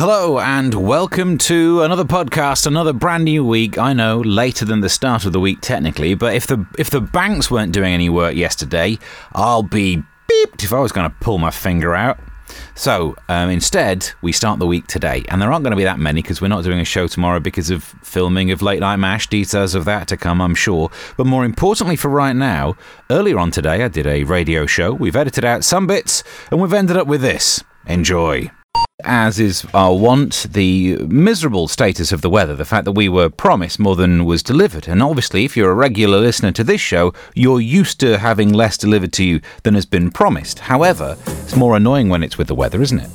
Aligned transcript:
Hello 0.00 0.38
and 0.38 0.72
welcome 0.72 1.36
to 1.36 1.82
another 1.82 2.04
podcast, 2.06 2.66
another 2.66 2.94
brand 2.94 3.24
new 3.24 3.44
week. 3.44 3.76
I 3.76 3.92
know 3.92 4.20
later 4.20 4.64
than 4.64 4.80
the 4.80 4.88
start 4.88 5.26
of 5.26 5.34
the 5.34 5.40
week 5.40 5.58
technically, 5.60 6.14
but 6.14 6.34
if 6.34 6.46
the 6.46 6.66
if 6.78 6.88
the 6.88 7.02
banks 7.02 7.50
weren't 7.50 7.72
doing 7.72 7.92
any 7.92 8.08
work 8.08 8.34
yesterday, 8.34 8.98
I'll 9.34 9.62
be 9.62 10.02
beeped 10.26 10.64
if 10.64 10.72
I 10.72 10.78
was 10.78 10.90
going 10.90 11.10
to 11.10 11.14
pull 11.20 11.36
my 11.36 11.50
finger 11.50 11.94
out. 11.94 12.18
So 12.74 13.14
um, 13.28 13.50
instead, 13.50 14.10
we 14.22 14.32
start 14.32 14.58
the 14.58 14.66
week 14.66 14.86
today, 14.86 15.22
and 15.28 15.42
there 15.42 15.52
aren't 15.52 15.64
going 15.64 15.72
to 15.72 15.76
be 15.76 15.84
that 15.84 15.98
many 15.98 16.22
because 16.22 16.40
we're 16.40 16.48
not 16.48 16.64
doing 16.64 16.80
a 16.80 16.84
show 16.86 17.06
tomorrow 17.06 17.38
because 17.38 17.68
of 17.68 17.84
filming 17.84 18.50
of 18.52 18.62
Late 18.62 18.80
Night 18.80 18.96
Mash. 18.96 19.26
Details 19.26 19.74
of 19.74 19.84
that 19.84 20.08
to 20.08 20.16
come, 20.16 20.40
I'm 20.40 20.54
sure. 20.54 20.90
But 21.18 21.26
more 21.26 21.44
importantly 21.44 21.96
for 21.96 22.08
right 22.08 22.34
now, 22.34 22.74
earlier 23.10 23.38
on 23.38 23.50
today, 23.50 23.82
I 23.82 23.88
did 23.88 24.06
a 24.06 24.24
radio 24.24 24.64
show. 24.64 24.94
We've 24.94 25.14
edited 25.14 25.44
out 25.44 25.62
some 25.62 25.86
bits, 25.86 26.24
and 26.50 26.58
we've 26.58 26.72
ended 26.72 26.96
up 26.96 27.06
with 27.06 27.20
this. 27.20 27.62
Enjoy. 27.86 28.50
As 29.04 29.38
is 29.38 29.66
our 29.74 29.94
wont, 29.94 30.46
the 30.50 30.96
miserable 30.96 31.68
status 31.68 32.12
of 32.12 32.22
the 32.22 32.30
weather, 32.30 32.54
the 32.54 32.64
fact 32.64 32.84
that 32.84 32.92
we 32.92 33.08
were 33.08 33.28
promised 33.28 33.78
more 33.78 33.96
than 33.96 34.24
was 34.24 34.42
delivered. 34.42 34.88
And 34.88 35.02
obviously, 35.02 35.44
if 35.44 35.56
you're 35.56 35.70
a 35.70 35.74
regular 35.74 36.18
listener 36.18 36.52
to 36.52 36.64
this 36.64 36.80
show, 36.80 37.12
you're 37.34 37.60
used 37.60 38.00
to 38.00 38.18
having 38.18 38.52
less 38.52 38.76
delivered 38.76 39.12
to 39.14 39.24
you 39.24 39.40
than 39.62 39.74
has 39.74 39.86
been 39.86 40.10
promised. 40.10 40.60
However, 40.60 41.16
it's 41.26 41.56
more 41.56 41.76
annoying 41.76 42.08
when 42.08 42.22
it's 42.22 42.38
with 42.38 42.48
the 42.48 42.54
weather, 42.54 42.82
isn't 42.82 43.00
it? 43.00 43.10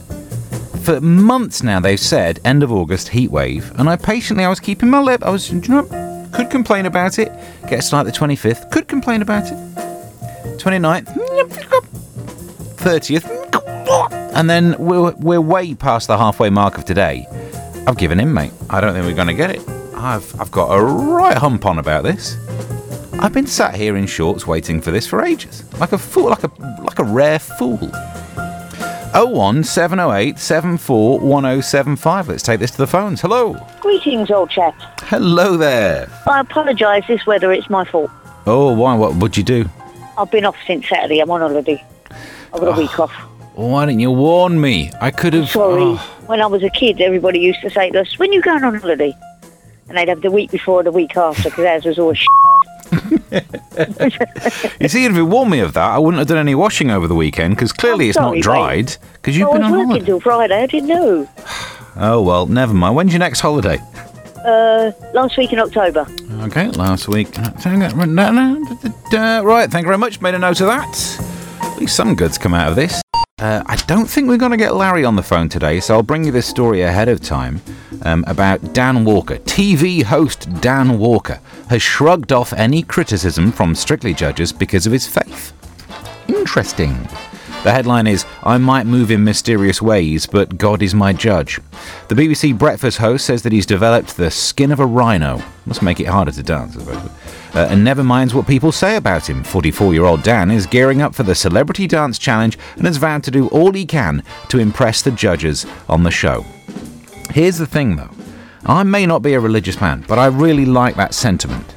For 0.83 1.01
months 1.01 1.63
now, 1.63 1.79
they've 1.79 1.99
said 1.99 2.39
end 2.45 2.61
of 2.61 2.71
August 2.71 3.07
heat 3.09 3.31
wave, 3.31 3.71
and 3.79 3.89
I 3.89 3.95
patiently 3.95 4.45
I 4.45 4.49
was 4.49 4.59
keeping 4.59 4.89
my 4.89 4.99
lip. 5.01 5.23
I 5.23 5.31
was, 5.31 5.51
you 5.51 5.59
know, 5.67 6.29
could 6.31 6.49
complain 6.49 6.85
about 6.85 7.17
it. 7.17 7.31
Gets 7.67 7.91
like 7.91 8.05
the 8.05 8.11
25th, 8.11 8.69
could 8.71 8.87
complain 8.87 9.21
about 9.21 9.45
it. 9.45 9.57
29th, 10.59 11.07
30th, 12.77 13.54
and 14.35 14.49
then 14.49 14.75
we're, 14.77 15.11
we're 15.13 15.41
way 15.41 15.73
past 15.73 16.07
the 16.07 16.17
halfway 16.17 16.49
mark 16.49 16.77
of 16.77 16.85
today. 16.85 17.27
I've 17.87 17.97
given 17.97 18.19
in, 18.19 18.33
mate. 18.33 18.51
I 18.69 18.81
don't 18.81 18.93
think 18.93 19.05
we're 19.05 19.13
going 19.13 19.27
to 19.27 19.33
get 19.33 19.51
it. 19.51 19.67
I've, 19.95 20.39
I've 20.39 20.51
got 20.51 20.71
a 20.71 20.83
right 20.83 21.37
hump 21.37 21.65
on 21.65 21.79
about 21.79 22.03
this. 22.03 22.37
I've 23.19 23.33
been 23.33 23.47
sat 23.47 23.75
here 23.75 23.95
in 23.95 24.07
shorts 24.07 24.45
waiting 24.45 24.81
for 24.81 24.91
this 24.91 25.07
for 25.07 25.23
ages, 25.23 25.63
like 25.79 25.93
a 25.93 25.97
fool, 25.97 26.29
like 26.29 26.43
a 26.43 26.51
like 26.81 26.99
a 26.99 27.03
rare 27.03 27.39
fool. 27.39 27.89
01 29.13 29.63
708 29.63 30.37
74 30.37 31.19
1075. 31.21 32.27
Let's 32.27 32.43
take 32.43 32.59
this 32.59 32.71
to 32.71 32.77
the 32.77 32.87
phones. 32.87 33.21
Hello. 33.21 33.55
Greetings, 33.79 34.29
old 34.29 34.49
chap. 34.49 34.75
Hello 35.03 35.55
there. 35.55 36.09
I 36.27 36.41
apologise 36.41 37.07
this 37.07 37.25
weather, 37.25 37.53
it's 37.53 37.69
my 37.69 37.85
fault. 37.85 38.11
Oh, 38.45 38.73
why? 38.73 38.95
What 38.95 39.15
would 39.15 39.37
you 39.37 39.43
do? 39.43 39.69
I've 40.17 40.29
been 40.29 40.43
off 40.45 40.57
since 40.67 40.87
Saturday, 40.89 41.19
I'm 41.19 41.31
on 41.31 41.39
holiday. 41.39 41.83
I've 42.53 42.59
got 42.59 42.77
a 42.77 42.79
week 42.79 42.99
off. 42.99 43.13
Why 43.55 43.85
didn't 43.85 44.01
you 44.01 44.11
warn 44.11 44.59
me? 44.59 44.91
I 45.01 45.11
could 45.11 45.33
have. 45.33 45.49
Sorry. 45.49 45.81
oh. 45.81 45.95
When 46.27 46.41
I 46.41 46.47
was 46.47 46.63
a 46.63 46.69
kid, 46.69 46.99
everybody 47.01 47.39
used 47.39 47.61
to 47.61 47.69
say 47.69 47.89
to 47.91 48.01
us, 48.01 48.19
when 48.19 48.33
you 48.33 48.41
going 48.41 48.63
on 48.63 48.75
holiday? 48.75 49.15
And 49.87 49.97
they'd 49.97 50.09
have 50.09 50.21
the 50.21 50.31
week 50.31 50.51
before 50.51 50.83
the 50.83 50.91
week 50.91 51.15
after, 51.15 51.43
because 51.49 51.65
ours 51.65 51.85
was 51.85 51.99
always 51.99 52.19
You 54.79 54.87
see, 54.89 55.05
if 55.05 55.15
you 55.15 55.25
warned 55.25 55.51
me 55.51 55.59
of 55.59 55.73
that, 55.73 55.91
I 55.91 55.97
wouldn't 55.99 56.19
have 56.19 56.27
done 56.27 56.37
any 56.37 56.55
washing 56.55 56.91
over 56.91 57.07
the 57.07 57.15
weekend 57.15 57.55
because 57.55 57.71
clearly 57.71 58.09
it's 58.09 58.15
sorry, 58.15 58.39
not 58.39 58.43
dried. 58.43 58.95
Because 59.13 59.37
you've 59.37 59.49
I 59.49 59.53
been 59.53 59.61
was 59.61 59.71
on 59.71 59.77
working 59.77 59.87
holiday. 59.87 60.05
till 60.05 60.19
Friday, 60.19 60.63
I 60.63 60.65
didn't 60.67 60.89
know. 60.89 61.29
Oh 61.97 62.21
well, 62.21 62.45
never 62.45 62.73
mind. 62.73 62.93
When's 62.97 63.13
your 63.13 63.21
next 63.21 63.39
holiday? 63.39 63.77
Uh, 64.45 64.91
last 65.13 65.37
week 65.37 65.53
in 65.53 65.59
October. 65.59 66.05
Okay, 66.41 66.67
last 66.71 67.07
week. 67.07 67.29
Right, 67.37 67.53
thank 67.57 67.81
you 67.83 67.89
very 69.87 69.97
much. 69.97 70.19
Made 70.19 70.35
a 70.35 70.39
note 70.39 70.59
of 70.59 70.67
that. 70.67 71.17
At 71.61 71.77
least 71.79 71.95
some 71.95 72.13
goods 72.13 72.37
come 72.37 72.53
out 72.53 72.67
of 72.67 72.75
this. 72.75 73.01
Uh, 73.45 73.61
I 73.67 73.75
don't 73.75 74.09
think 74.09 74.27
we're 74.27 74.37
going 74.37 74.53
to 74.53 74.57
get 74.57 74.73
Larry 74.73 75.05
on 75.05 75.15
the 75.15 75.21
phone 75.21 75.49
today, 75.49 75.79
so 75.79 75.93
I'll 75.93 76.01
bring 76.01 76.23
you 76.23 76.31
this 76.31 76.47
story 76.47 76.81
ahead 76.81 77.07
of 77.07 77.21
time 77.21 77.61
um, 78.01 78.23
about 78.25 78.73
Dan 78.73 79.05
Walker. 79.05 79.35
TV 79.35 80.01
host 80.01 80.49
Dan 80.61 80.97
Walker 80.97 81.39
has 81.69 81.79
shrugged 81.79 82.31
off 82.31 82.53
any 82.53 82.81
criticism 82.81 83.51
from 83.51 83.75
Strictly 83.75 84.15
judges 84.15 84.51
because 84.51 84.87
of 84.87 84.93
his 84.93 85.05
faith. 85.05 85.53
Interesting. 86.27 87.07
The 87.65 87.71
headline 87.71 88.05
is 88.05 88.27
I 88.43 88.59
might 88.59 88.85
move 88.85 89.09
in 89.09 89.23
mysterious 89.23 89.81
ways, 89.81 90.27
but 90.27 90.55
God 90.55 90.83
is 90.83 90.93
my 90.93 91.13
judge. 91.13 91.59
The 92.09 92.13
BBC 92.13 92.55
Breakfast 92.55 92.99
host 92.99 93.25
says 93.25 93.41
that 93.41 93.51
he's 93.51 93.65
developed 93.65 94.17
the 94.17 94.29
skin 94.29 94.71
of 94.71 94.79
a 94.79 94.85
rhino. 94.85 95.41
Must 95.65 95.81
make 95.81 95.99
it 95.99 96.05
harder 96.05 96.31
to 96.33 96.43
dance, 96.43 96.77
I 96.77 96.81
suppose. 96.81 97.09
Uh, 97.55 97.67
and 97.71 97.83
never 97.83 98.03
minds 98.03 98.35
what 98.35 98.45
people 98.45 98.71
say 98.71 98.97
about 98.97 99.27
him. 99.27 99.43
44 99.43 99.95
year 99.95 100.05
old 100.05 100.21
Dan 100.21 100.51
is 100.51 100.67
gearing 100.67 101.01
up 101.01 101.15
for 101.15 101.23
the 101.23 101.33
Celebrity 101.33 101.87
Dance 101.87 102.19
Challenge 102.19 102.55
and 102.75 102.85
has 102.85 102.97
vowed 102.97 103.23
to 103.23 103.31
do 103.31 103.47
all 103.47 103.71
he 103.71 103.87
can 103.87 104.21
to 104.49 104.59
impress 104.59 105.01
the 105.01 105.09
judges 105.09 105.65
on 105.89 106.03
the 106.03 106.11
show. 106.11 106.45
Here's 107.31 107.57
the 107.57 107.65
thing 107.65 107.95
though 107.95 108.11
I 108.67 108.83
may 108.83 109.07
not 109.07 109.23
be 109.23 109.33
a 109.33 109.39
religious 109.39 109.81
man, 109.81 110.05
but 110.07 110.19
I 110.19 110.27
really 110.27 110.67
like 110.67 110.97
that 110.97 111.15
sentiment. 111.15 111.73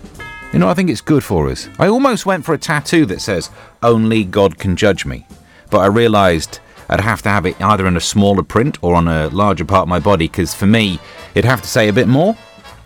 You 0.52 0.58
know, 0.58 0.68
I 0.68 0.74
think 0.74 0.90
it's 0.90 1.00
good 1.00 1.24
for 1.24 1.48
us. 1.48 1.66
I 1.78 1.88
almost 1.88 2.26
went 2.26 2.44
for 2.44 2.52
a 2.52 2.58
tattoo 2.58 3.06
that 3.06 3.22
says, 3.22 3.48
Only 3.82 4.24
God 4.24 4.58
can 4.58 4.76
judge 4.76 5.06
me. 5.06 5.26
But 5.70 5.78
I 5.78 5.86
realised 5.86 6.60
I'd 6.88 7.00
have 7.00 7.22
to 7.22 7.28
have 7.28 7.44
it 7.46 7.60
either 7.60 7.86
in 7.86 7.96
a 7.96 8.00
smaller 8.00 8.42
print 8.42 8.78
or 8.82 8.94
on 8.94 9.08
a 9.08 9.28
larger 9.28 9.64
part 9.64 9.82
of 9.82 9.88
my 9.88 9.98
body, 10.00 10.26
because 10.26 10.54
for 10.54 10.66
me, 10.66 10.98
it'd 11.34 11.44
have 11.44 11.62
to 11.62 11.68
say 11.68 11.88
a 11.88 11.92
bit 11.92 12.08
more. 12.08 12.36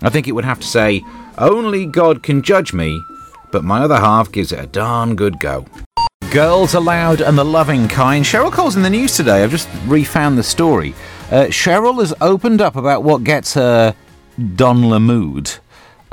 I 0.02 0.10
think 0.10 0.26
it 0.26 0.32
would 0.32 0.44
have 0.44 0.60
to 0.60 0.66
say, 0.66 1.04
Only 1.38 1.86
God 1.86 2.22
can 2.22 2.42
judge 2.42 2.72
me, 2.72 3.00
but 3.52 3.62
my 3.64 3.82
other 3.82 3.98
half 3.98 4.32
gives 4.32 4.50
it 4.50 4.58
a 4.58 4.66
darn 4.66 5.14
good 5.14 5.38
go. 5.38 5.66
Girls 6.32 6.74
Aloud 6.74 7.20
and 7.20 7.36
the 7.36 7.44
Loving 7.44 7.88
Kind. 7.88 8.24
Cheryl 8.24 8.50
Cole's 8.50 8.74
in 8.74 8.82
the 8.82 8.90
news 8.90 9.16
today. 9.16 9.44
I've 9.44 9.50
just 9.50 9.68
refound 9.86 10.38
the 10.38 10.42
story. 10.42 10.94
Uh, 11.30 11.44
Cheryl 11.48 12.00
has 12.00 12.14
opened 12.20 12.60
up 12.62 12.74
about 12.74 13.04
what 13.04 13.22
gets 13.22 13.54
her 13.54 13.94
Don 14.56 14.82
Lamood 14.84 15.58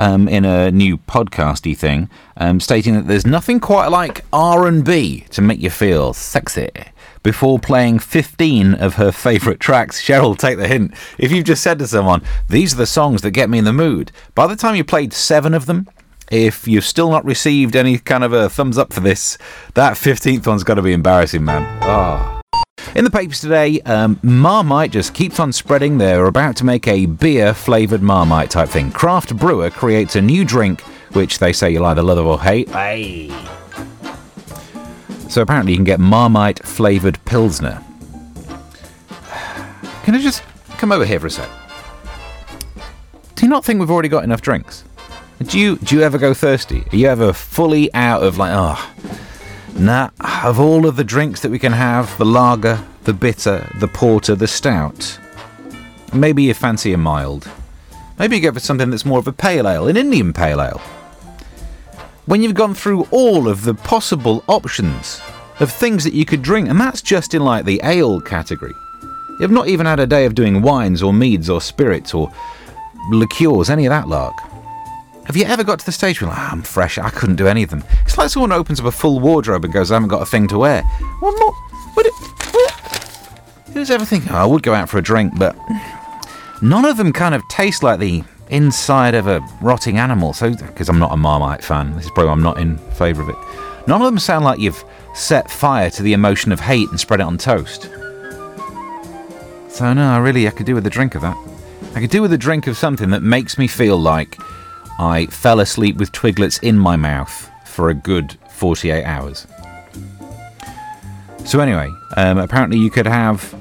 um, 0.00 0.26
in 0.26 0.44
a 0.44 0.70
new 0.72 0.98
podcasty 0.98 1.76
thing, 1.76 2.10
um, 2.38 2.58
stating 2.58 2.94
that 2.94 3.06
there's 3.06 3.26
nothing 3.26 3.60
quite 3.60 3.88
like 3.88 4.24
R&B 4.32 5.26
to 5.30 5.42
make 5.42 5.60
you 5.60 5.70
feel 5.70 6.12
sexy. 6.12 6.70
Before 7.22 7.58
playing 7.58 7.98
15 7.98 8.74
of 8.74 8.94
her 8.94 9.12
favourite 9.12 9.60
tracks, 9.60 10.02
Cheryl, 10.02 10.36
take 10.36 10.56
the 10.56 10.66
hint. 10.66 10.94
If 11.18 11.30
you've 11.30 11.44
just 11.44 11.62
said 11.62 11.78
to 11.78 11.86
someone, 11.86 12.22
these 12.48 12.72
are 12.72 12.78
the 12.78 12.86
songs 12.86 13.20
that 13.22 13.32
get 13.32 13.50
me 13.50 13.58
in 13.58 13.64
the 13.64 13.74
mood, 13.74 14.10
by 14.34 14.46
the 14.46 14.56
time 14.56 14.74
you 14.74 14.84
played 14.84 15.12
seven 15.12 15.52
of 15.52 15.66
them, 15.66 15.86
if 16.30 16.66
you've 16.66 16.84
still 16.84 17.10
not 17.10 17.24
received 17.24 17.76
any 17.76 17.98
kind 17.98 18.24
of 18.24 18.32
a 18.32 18.48
thumbs 18.48 18.78
up 18.78 18.92
for 18.92 19.00
this, 19.00 19.36
that 19.74 19.94
15th 19.94 20.46
one's 20.46 20.64
got 20.64 20.74
to 20.74 20.82
be 20.82 20.92
embarrassing, 20.92 21.44
man. 21.44 21.78
Oh. 21.82 22.39
In 22.96 23.04
the 23.04 23.10
papers 23.10 23.40
today, 23.40 23.80
um, 23.82 24.18
Marmite 24.22 24.90
just 24.90 25.14
keeps 25.14 25.38
on 25.38 25.52
spreading. 25.52 25.98
They're 25.98 26.26
about 26.26 26.56
to 26.56 26.64
make 26.64 26.88
a 26.88 27.06
beer 27.06 27.54
flavoured 27.54 28.02
Marmite 28.02 28.50
type 28.50 28.68
thing. 28.68 28.90
Craft 28.90 29.36
brewer 29.36 29.70
creates 29.70 30.16
a 30.16 30.20
new 30.20 30.44
drink, 30.44 30.80
which 31.12 31.38
they 31.38 31.52
say 31.52 31.70
you'll 31.70 31.86
either 31.86 32.02
love 32.02 32.18
or 32.18 32.40
hate. 32.40 32.68
Hey. 32.70 33.28
So 35.28 35.40
apparently 35.40 35.72
you 35.72 35.78
can 35.78 35.84
get 35.84 36.00
Marmite 36.00 36.64
flavoured 36.66 37.24
Pilsner. 37.24 37.80
Can 40.02 40.16
I 40.16 40.20
just 40.20 40.42
come 40.78 40.90
over 40.90 41.04
here 41.04 41.20
for 41.20 41.28
a 41.28 41.30
sec? 41.30 41.48
Do 43.36 43.46
you 43.46 43.48
not 43.48 43.64
think 43.64 43.78
we've 43.78 43.90
already 43.90 44.08
got 44.08 44.24
enough 44.24 44.42
drinks? 44.42 44.82
Do 45.38 45.60
you 45.60 45.76
do 45.76 45.94
you 45.94 46.02
ever 46.02 46.18
go 46.18 46.34
thirsty? 46.34 46.84
Are 46.92 46.96
you 46.96 47.06
ever 47.06 47.32
fully 47.32 47.92
out 47.94 48.24
of 48.24 48.36
like, 48.36 48.50
oh, 48.52 48.92
nah, 49.74 50.10
of 50.44 50.58
all 50.60 50.86
of 50.86 50.96
the 50.96 51.04
drinks 51.04 51.40
that 51.40 51.50
we 51.50 51.58
can 51.58 51.72
have, 51.72 52.16
the 52.18 52.24
lager, 52.24 52.84
the 53.04 53.12
bitter, 53.12 53.68
the 53.78 53.88
porter, 53.88 54.34
the 54.34 54.46
stout, 54.46 55.18
maybe 56.12 56.44
you 56.44 56.54
fancy 56.54 56.92
a 56.92 56.98
mild. 56.98 57.48
Maybe 58.18 58.36
you 58.36 58.42
go 58.42 58.52
for 58.52 58.60
something 58.60 58.90
that's 58.90 59.04
more 59.04 59.18
of 59.18 59.26
a 59.26 59.32
pale 59.32 59.66
ale, 59.66 59.88
an 59.88 59.96
Indian 59.96 60.32
pale 60.32 60.60
ale. 60.60 60.80
When 62.26 62.42
you've 62.42 62.54
gone 62.54 62.74
through 62.74 63.08
all 63.10 63.48
of 63.48 63.64
the 63.64 63.74
possible 63.74 64.44
options 64.46 65.20
of 65.58 65.70
things 65.70 66.04
that 66.04 66.14
you 66.14 66.24
could 66.24 66.42
drink, 66.42 66.68
and 66.68 66.80
that's 66.80 67.02
just 67.02 67.34
in 67.34 67.44
like 67.44 67.64
the 67.64 67.80
ale 67.82 68.20
category. 68.20 68.74
You've 69.38 69.50
not 69.50 69.68
even 69.68 69.86
had 69.86 70.00
a 70.00 70.06
day 70.06 70.26
of 70.26 70.34
doing 70.34 70.62
wines 70.62 71.02
or 71.02 71.12
meads 71.12 71.48
or 71.48 71.60
spirits 71.60 72.12
or 72.12 72.30
liqueurs, 73.10 73.70
any 73.70 73.86
of 73.86 73.90
that 73.90 74.08
lark. 74.08 74.34
Have 75.30 75.36
you 75.36 75.44
ever 75.44 75.62
got 75.62 75.78
to 75.78 75.86
the 75.86 75.92
stage 75.92 76.20
where 76.20 76.28
like, 76.28 76.40
"Ah, 76.40 76.50
I'm 76.50 76.62
fresh, 76.62 76.98
I 76.98 77.08
couldn't 77.08 77.36
do 77.36 77.46
any 77.46 77.62
of 77.62 77.70
them? 77.70 77.84
It's 78.04 78.18
like 78.18 78.30
someone 78.30 78.50
opens 78.50 78.80
up 78.80 78.86
a 78.86 78.90
full 78.90 79.20
wardrobe 79.20 79.64
and 79.64 79.72
goes, 79.72 79.92
I 79.92 79.94
haven't 79.94 80.08
got 80.08 80.22
a 80.22 80.26
thing 80.26 80.48
to 80.48 80.58
wear. 80.58 80.80
It, 80.80 82.12
what? 82.52 83.64
Who's 83.72 83.92
ever 83.92 84.04
thinking, 84.04 84.32
oh, 84.32 84.38
I 84.38 84.44
would 84.44 84.64
go 84.64 84.74
out 84.74 84.88
for 84.88 84.98
a 84.98 85.02
drink, 85.02 85.38
but 85.38 85.56
none 86.60 86.84
of 86.84 86.96
them 86.96 87.12
kind 87.12 87.36
of 87.36 87.46
taste 87.48 87.84
like 87.84 88.00
the 88.00 88.24
inside 88.48 89.14
of 89.14 89.28
a 89.28 89.38
rotting 89.60 89.98
animal. 89.98 90.32
So, 90.32 90.52
because 90.52 90.88
I'm 90.88 90.98
not 90.98 91.12
a 91.12 91.16
Marmite 91.16 91.62
fan, 91.62 91.94
this 91.94 92.06
is 92.06 92.10
probably 92.10 92.26
why 92.26 92.32
I'm 92.32 92.42
not 92.42 92.58
in 92.58 92.78
favour 92.94 93.22
of 93.22 93.28
it. 93.28 93.36
None 93.86 94.02
of 94.02 94.06
them 94.06 94.18
sound 94.18 94.44
like 94.44 94.58
you've 94.58 94.84
set 95.14 95.48
fire 95.48 95.90
to 95.90 96.02
the 96.02 96.12
emotion 96.12 96.50
of 96.50 96.58
hate 96.58 96.88
and 96.90 96.98
spread 96.98 97.20
it 97.20 97.26
on 97.26 97.38
toast. 97.38 97.82
So, 99.68 99.92
no, 99.92 100.10
I 100.10 100.18
really, 100.18 100.48
I 100.48 100.50
could 100.50 100.66
do 100.66 100.74
with 100.74 100.88
a 100.88 100.90
drink 100.90 101.14
of 101.14 101.22
that. 101.22 101.36
I 101.94 102.00
could 102.00 102.10
do 102.10 102.20
with 102.20 102.32
a 102.32 102.38
drink 102.38 102.66
of 102.66 102.76
something 102.76 103.10
that 103.10 103.22
makes 103.22 103.58
me 103.58 103.68
feel 103.68 103.96
like 103.96 104.36
I 105.00 105.24
fell 105.24 105.60
asleep 105.60 105.96
with 105.96 106.12
twiglets 106.12 106.62
in 106.62 106.78
my 106.78 106.94
mouth 106.94 107.50
for 107.64 107.88
a 107.88 107.94
good 107.94 108.36
48 108.50 109.02
hours. 109.04 109.46
So, 111.46 111.58
anyway, 111.60 111.90
um, 112.18 112.36
apparently 112.36 112.76
you 112.76 112.90
could 112.90 113.06
have 113.06 113.58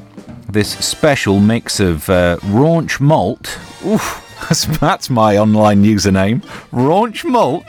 this 0.49 0.69
special 0.85 1.39
mix 1.39 1.79
of 1.79 2.09
uh, 2.09 2.39
raunch 2.41 2.99
malt. 2.99 3.57
Oof, 3.85 4.37
that's, 4.49 4.65
that's 4.79 5.09
my 5.09 5.37
online 5.37 5.85
username. 5.85 6.41
Raunch 6.73 7.23
malt. 7.23 7.63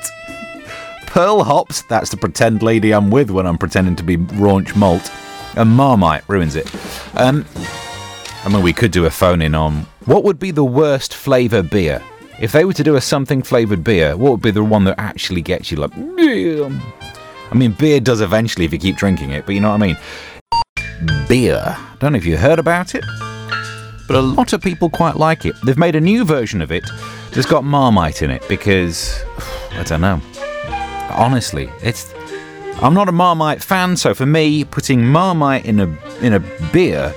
Pearl 1.07 1.45
hops. 1.45 1.83
That's 1.83 2.11
the 2.11 2.17
pretend 2.17 2.65
lady 2.65 2.93
I'm 2.93 3.09
with 3.09 3.31
when 3.31 3.47
I'm 3.47 3.57
pretending 3.57 3.95
to 3.97 4.03
be 4.03 4.17
raunch 4.17 4.75
malt. 4.75 5.13
And 5.57 5.71
Marmite 5.71 6.29
ruins 6.29 6.57
it. 6.57 6.69
Um, 7.15 7.47
I 8.45 8.49
mean, 8.49 8.63
we 8.65 8.73
could 8.73 8.91
do 8.91 9.07
a 9.07 9.11
phone 9.11 9.41
in 9.41 9.55
on 9.55 9.87
what 10.07 10.25
would 10.25 10.41
be 10.41 10.51
the 10.51 10.65
worst 10.65 11.15
flavour 11.15 11.63
beer. 11.63 12.03
If 12.41 12.53
they 12.53 12.65
were 12.65 12.73
to 12.73 12.83
do 12.83 12.97
a 12.97 13.01
something 13.01 13.43
flavoured 13.43 13.85
beer, 13.85 14.17
what 14.17 14.31
would 14.33 14.41
be 14.41 14.51
the 14.51 14.65
one 14.65 14.85
that 14.85 14.99
actually 14.99 15.43
gets 15.43 15.71
you 15.71 15.77
like? 15.77 15.93
"Yeah." 16.17 16.71
I 17.51 17.55
mean, 17.55 17.73
beer 17.73 18.01
does 18.01 18.21
eventually 18.21 18.65
if 18.65 18.73
you 18.73 18.79
keep 18.79 18.97
drinking 18.97 19.31
it, 19.31 19.45
but 19.45 19.55
you 19.55 19.61
know 19.61 19.71
what 19.71 19.83
I 19.83 19.87
mean. 19.87 19.97
Beer. 21.29 21.77
Don't 21.99 22.13
know 22.13 22.19
if 22.19 22.25
you 22.25 22.37
heard 22.37 22.59
about 22.59 22.95
it, 22.95 23.05
but 24.07 24.17
a 24.17 24.21
lot 24.21 24.53
of 24.53 24.63
people 24.63 24.89
quite 24.89 25.17
like 25.17 25.45
it. 25.45 25.55
They've 25.65 25.79
made 25.79 25.97
a 25.97 26.01
new 26.01 26.25
version 26.25 26.63
of 26.63 26.73
it 26.73 26.85
that's 27.33 27.47
got 27.47 27.65
Marmite 27.65 28.23
in 28.23 28.31
it 28.31 28.43
because 28.49 29.23
I 29.73 29.83
don't 29.83 30.01
know. 30.01 30.21
Honestly, 31.11 31.71
it's 31.83 32.15
I'm 32.81 32.95
not 32.95 33.09
a 33.09 33.13
Marmite 33.13 33.63
fan, 33.63 33.97
so 33.97 34.15
for 34.15 34.25
me, 34.25 34.65
putting 34.65 35.05
Marmite 35.05 35.67
in 35.67 35.81
a 35.81 35.89
in 36.23 36.33
a 36.33 36.41
beer 36.73 37.13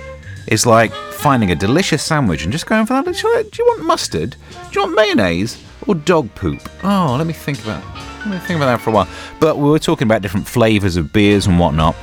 is 0.47 0.65
like 0.65 0.91
finding 1.23 1.51
a 1.51 1.55
delicious 1.55 2.03
sandwich 2.03 2.43
and 2.43 2.51
just 2.51 2.65
going 2.65 2.85
for 2.85 3.01
that. 3.01 3.05
Do 3.05 3.57
you, 3.57 3.65
want 3.65 3.85
mustard? 3.85 4.35
Do 4.51 4.57
you 4.73 4.81
want 4.81 4.93
mayonnaise 4.93 5.57
or 5.87 5.95
dog 5.95 6.27
poop? 6.35 6.59
Oh, 6.83 7.15
let 7.17 7.25
me 7.25 7.31
think 7.31 7.63
about 7.63 7.81
let 8.25 8.27
me 8.27 8.37
think 8.39 8.57
about 8.57 8.65
that 8.65 8.81
for 8.81 8.89
a 8.89 8.93
while. 8.93 9.07
But 9.39 9.57
we 9.57 9.69
were 9.69 9.79
talking 9.79 10.05
about 10.05 10.21
different 10.21 10.45
flavours 10.45 10.97
of 10.97 11.13
beers 11.13 11.47
and 11.47 11.57
whatnot. 11.57 11.95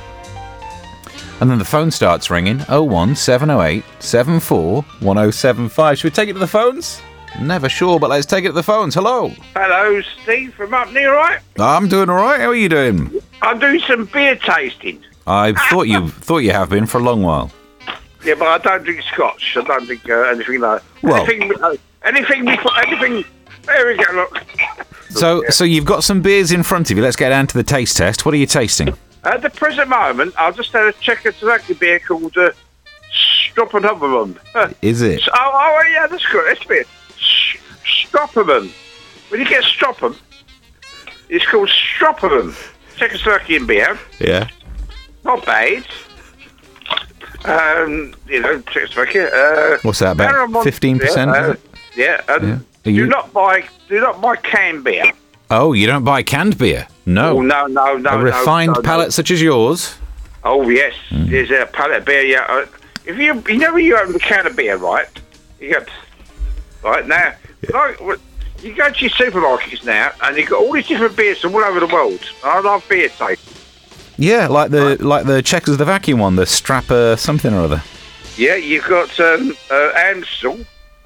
And 1.39 1.51
then 1.51 1.59
the 1.59 1.65
phone 1.65 1.91
starts 1.91 2.31
ringing 2.31 2.61
01 2.61 3.15
708 3.15 3.83
74 3.99 4.81
1075. 4.81 5.99
Should 5.99 6.03
we 6.03 6.09
take 6.09 6.29
it 6.29 6.33
to 6.33 6.39
the 6.39 6.47
phones? 6.47 6.99
Never 7.39 7.69
sure, 7.69 7.99
but 7.99 8.09
let's 8.09 8.25
take 8.25 8.43
it 8.43 8.49
to 8.49 8.53
the 8.53 8.63
phones. 8.63 8.95
Hello. 8.95 9.29
Hello, 9.55 10.01
Steve 10.23 10.51
from 10.55 10.73
up 10.73 10.91
near, 10.93 11.13
right? 11.13 11.39
I'm 11.59 11.87
doing 11.87 12.09
all 12.09 12.15
right. 12.15 12.41
How 12.41 12.47
are 12.47 12.55
you 12.55 12.69
doing? 12.69 13.11
I'm 13.43 13.59
doing 13.59 13.81
some 13.81 14.05
beer 14.05 14.35
tasting. 14.35 15.03
I 15.27 15.53
thought 15.69 15.83
you 15.83 16.09
thought 16.09 16.39
you 16.39 16.53
have 16.53 16.71
been 16.71 16.87
for 16.87 16.97
a 16.97 17.03
long 17.03 17.21
while. 17.21 17.51
Yeah, 18.23 18.35
but 18.37 18.47
I 18.47 18.57
don't 18.59 18.83
drink 18.83 19.01
scotch. 19.03 19.57
I 19.57 19.61
don't 19.63 19.85
drink 19.85 20.07
uh, 20.09 20.21
anything 20.23 20.59
like 20.59 20.81
Well- 21.01 21.15
anything. 21.25 21.51
Uh, 21.63 21.75
anything 22.03 22.45
before 22.45 22.71
anything. 22.85 23.23
There 23.65 23.87
we 23.87 23.95
go. 24.03 24.11
Look. 24.13 24.43
So 25.11 25.43
so 25.49 25.63
you've 25.63 25.85
got 25.85 26.03
some 26.03 26.21
beers 26.21 26.51
in 26.51 26.63
front 26.63 26.89
of 26.91 26.97
you. 26.97 27.03
Let's 27.03 27.15
get 27.15 27.29
down 27.29 27.47
to 27.47 27.57
the 27.57 27.63
taste 27.63 27.97
test. 27.97 28.25
What 28.25 28.33
are 28.33 28.37
you 28.37 28.45
tasting? 28.47 28.89
At 29.23 29.41
the 29.43 29.49
present 29.51 29.87
moment, 29.89 30.33
I've 30.37 30.55
just 30.55 30.71
had 30.71 30.85
a 30.85 30.93
Czechoslovakian 30.93 31.79
beer 31.79 31.99
called 31.99 32.35
uh, 32.37 32.51
Stroppenhubberman. 33.13 34.37
Uh, 34.55 34.69
Is 34.81 35.01
it? 35.01 35.21
oh, 35.33 35.51
oh, 35.53 35.83
yeah, 35.91 36.07
that's 36.07 36.25
good. 36.27 36.45
That's 36.47 36.63
beer. 36.65 36.85
S- 37.19 38.07
When 39.29 39.39
you 39.41 39.47
get 39.47 39.63
Stroppen, 39.63 40.15
it's 41.29 41.45
called 41.45 41.69
Stropperman. 41.69 42.53
Czechoslovakian 42.97 43.67
beer. 43.67 43.99
Yeah. 44.19 44.47
Not 45.23 45.45
bad. 45.45 45.85
Um, 47.45 48.13
you 48.27 48.39
know, 48.39 48.59
Czechoslovakia. 48.71 49.27
Uh, 49.33 49.77
What's 49.83 49.99
that 49.99 50.11
about? 50.11 50.65
15%, 50.65 51.01
Yeah, 51.01 51.09
is 51.09 51.17
uh, 51.17 51.51
it? 51.53 51.59
yeah. 51.95 52.21
And 52.27 52.43
Yeah. 52.47 52.53
Are 52.55 52.59
do 52.83 52.91
you- 52.91 53.07
not 53.07 53.31
buy 53.33 53.63
do 53.89 53.99
not 53.99 54.21
buy 54.21 54.35
canned 54.37 54.83
beer. 54.83 55.11
Oh, 55.49 55.73
you 55.73 55.85
don't 55.87 56.03
buy 56.03 56.23
canned 56.23 56.57
beer? 56.57 56.87
No. 57.05 57.37
Oh 57.37 57.41
no 57.41 57.67
no 57.67 57.97
no 57.97 58.09
a 58.09 58.17
refined 58.17 58.73
no, 58.73 58.81
no. 58.81 58.81
palate 58.81 59.11
such 59.13 59.31
as 59.31 59.41
yours. 59.41 59.95
Oh 60.43 60.69
yes, 60.69 60.93
Mm. 61.11 61.29
there's 61.29 61.51
a 61.51 61.65
pallet 61.65 62.05
beer. 62.05 62.21
Yeah. 62.23 62.45
Uh, 62.49 62.65
if 63.05 63.17
you 63.17 63.33
you 63.47 63.57
know 63.59 63.73
when 63.73 63.83
you 63.85 63.97
open 63.97 64.13
the 64.13 64.19
can 64.19 64.47
of 64.47 64.55
beer, 64.55 64.77
right? 64.77 65.09
You 65.59 65.73
got 65.73 65.87
right 66.83 67.05
now. 67.07 67.33
Like, 67.73 67.99
you 68.63 68.73
go 68.73 68.89
to 68.89 68.99
your 69.01 69.09
supermarkets 69.11 69.83
now, 69.85 70.11
and 70.23 70.37
you've 70.37 70.49
got 70.49 70.59
all 70.63 70.71
these 70.73 70.87
different 70.87 71.15
beers 71.15 71.39
from 71.41 71.53
all 71.55 71.63
over 71.63 71.79
the 71.79 71.87
world. 71.87 72.19
I 72.43 72.59
love 72.61 72.83
beer 72.89 73.09
taste. 73.09 73.41
Yeah, 74.21 74.47
like 74.47 74.69
the 74.69 75.03
like 75.03 75.25
the 75.25 75.41
Czechoslovakian 75.41 76.19
one, 76.19 76.35
the 76.35 76.43
Strapper 76.45 77.17
something 77.17 77.53
or 77.53 77.61
other. 77.61 77.81
Yeah, 78.37 78.55
you've 78.55 78.85
got 78.87 79.19
um, 79.19 79.55
uh, 79.71 79.91
Amstel, 79.95 80.59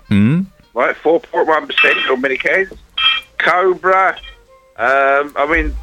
Hmm. 0.09 0.41
right, 0.73 0.95
four 0.97 1.19
point 1.21 1.47
one 1.47 1.65
percent 1.67 1.97
on 2.11 2.19
many 2.21 2.37
cans. 2.37 2.73
Cobra. 3.37 4.17
Um, 4.77 5.31
I 5.37 5.45
mean, 5.49 5.73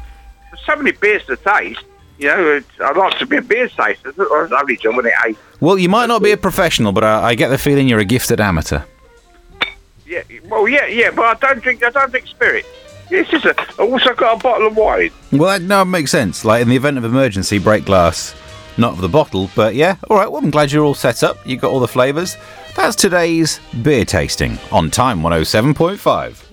there's 0.51 0.65
so 0.65 0.75
many 0.75 0.91
beers 0.91 1.25
to 1.25 1.35
taste. 1.37 1.83
You 2.19 2.27
know, 2.27 2.55
it's- 2.57 2.79
I 2.79 2.91
like 2.97 3.17
to 3.17 3.25
be 3.25 3.37
a 3.37 3.41
beer 3.41 3.67
taster. 3.67 4.09
It's 4.09 4.17
a 4.19 4.47
lovely 4.51 4.77
job 4.77 4.95
when 4.95 5.07
it 5.07 5.13
ate. 5.25 5.37
Well, 5.59 5.79
you 5.79 5.89
might 5.89 6.05
not 6.05 6.21
be 6.21 6.31
a 6.31 6.37
professional, 6.37 6.91
but 6.91 7.03
I, 7.03 7.29
I 7.29 7.35
get 7.35 7.49
the 7.49 7.57
feeling 7.57 7.87
you're 7.89 7.99
a 7.99 8.05
gifted 8.05 8.39
amateur. 8.39 8.81
Yeah, 10.05 10.21
well, 10.47 10.67
yeah, 10.67 10.85
yeah, 10.85 11.09
but 11.09 11.25
I 11.25 11.33
don't 11.47 11.63
drink. 11.63 11.83
I 11.83 11.89
don't 11.89 12.11
drink 12.11 12.27
spirit. 12.27 12.65
It's 13.13 13.29
just 13.29 13.45
a. 13.45 13.55
I 13.79 13.83
also 13.83 14.13
got 14.13 14.39
a 14.39 14.43
bottle 14.43 14.67
of 14.67 14.75
wine. 14.75 15.11
Well, 15.31 15.49
that 15.59 15.61
no, 15.65 15.81
it 15.83 15.85
makes 15.85 16.11
sense. 16.11 16.43
Like 16.43 16.61
in 16.61 16.69
the 16.69 16.75
event 16.75 16.97
of 16.97 17.03
emergency, 17.05 17.59
break 17.59 17.85
glass, 17.85 18.33
not 18.77 18.93
of 18.93 19.01
the 19.01 19.09
bottle, 19.09 19.49
but 19.55 19.75
yeah. 19.75 19.97
All 20.09 20.17
right. 20.17 20.31
Well, 20.31 20.43
I'm 20.43 20.49
glad 20.49 20.71
you're 20.71 20.83
all 20.83 20.95
set 20.95 21.23
up. 21.23 21.37
You 21.45 21.57
got 21.57 21.71
all 21.71 21.79
the 21.79 21.87
flavours. 21.87 22.37
That's 22.75 22.95
today's 22.95 23.59
beer 23.83 24.03
tasting 24.03 24.57
on 24.71 24.89
Time 24.89 25.21
107.5. 25.21 26.43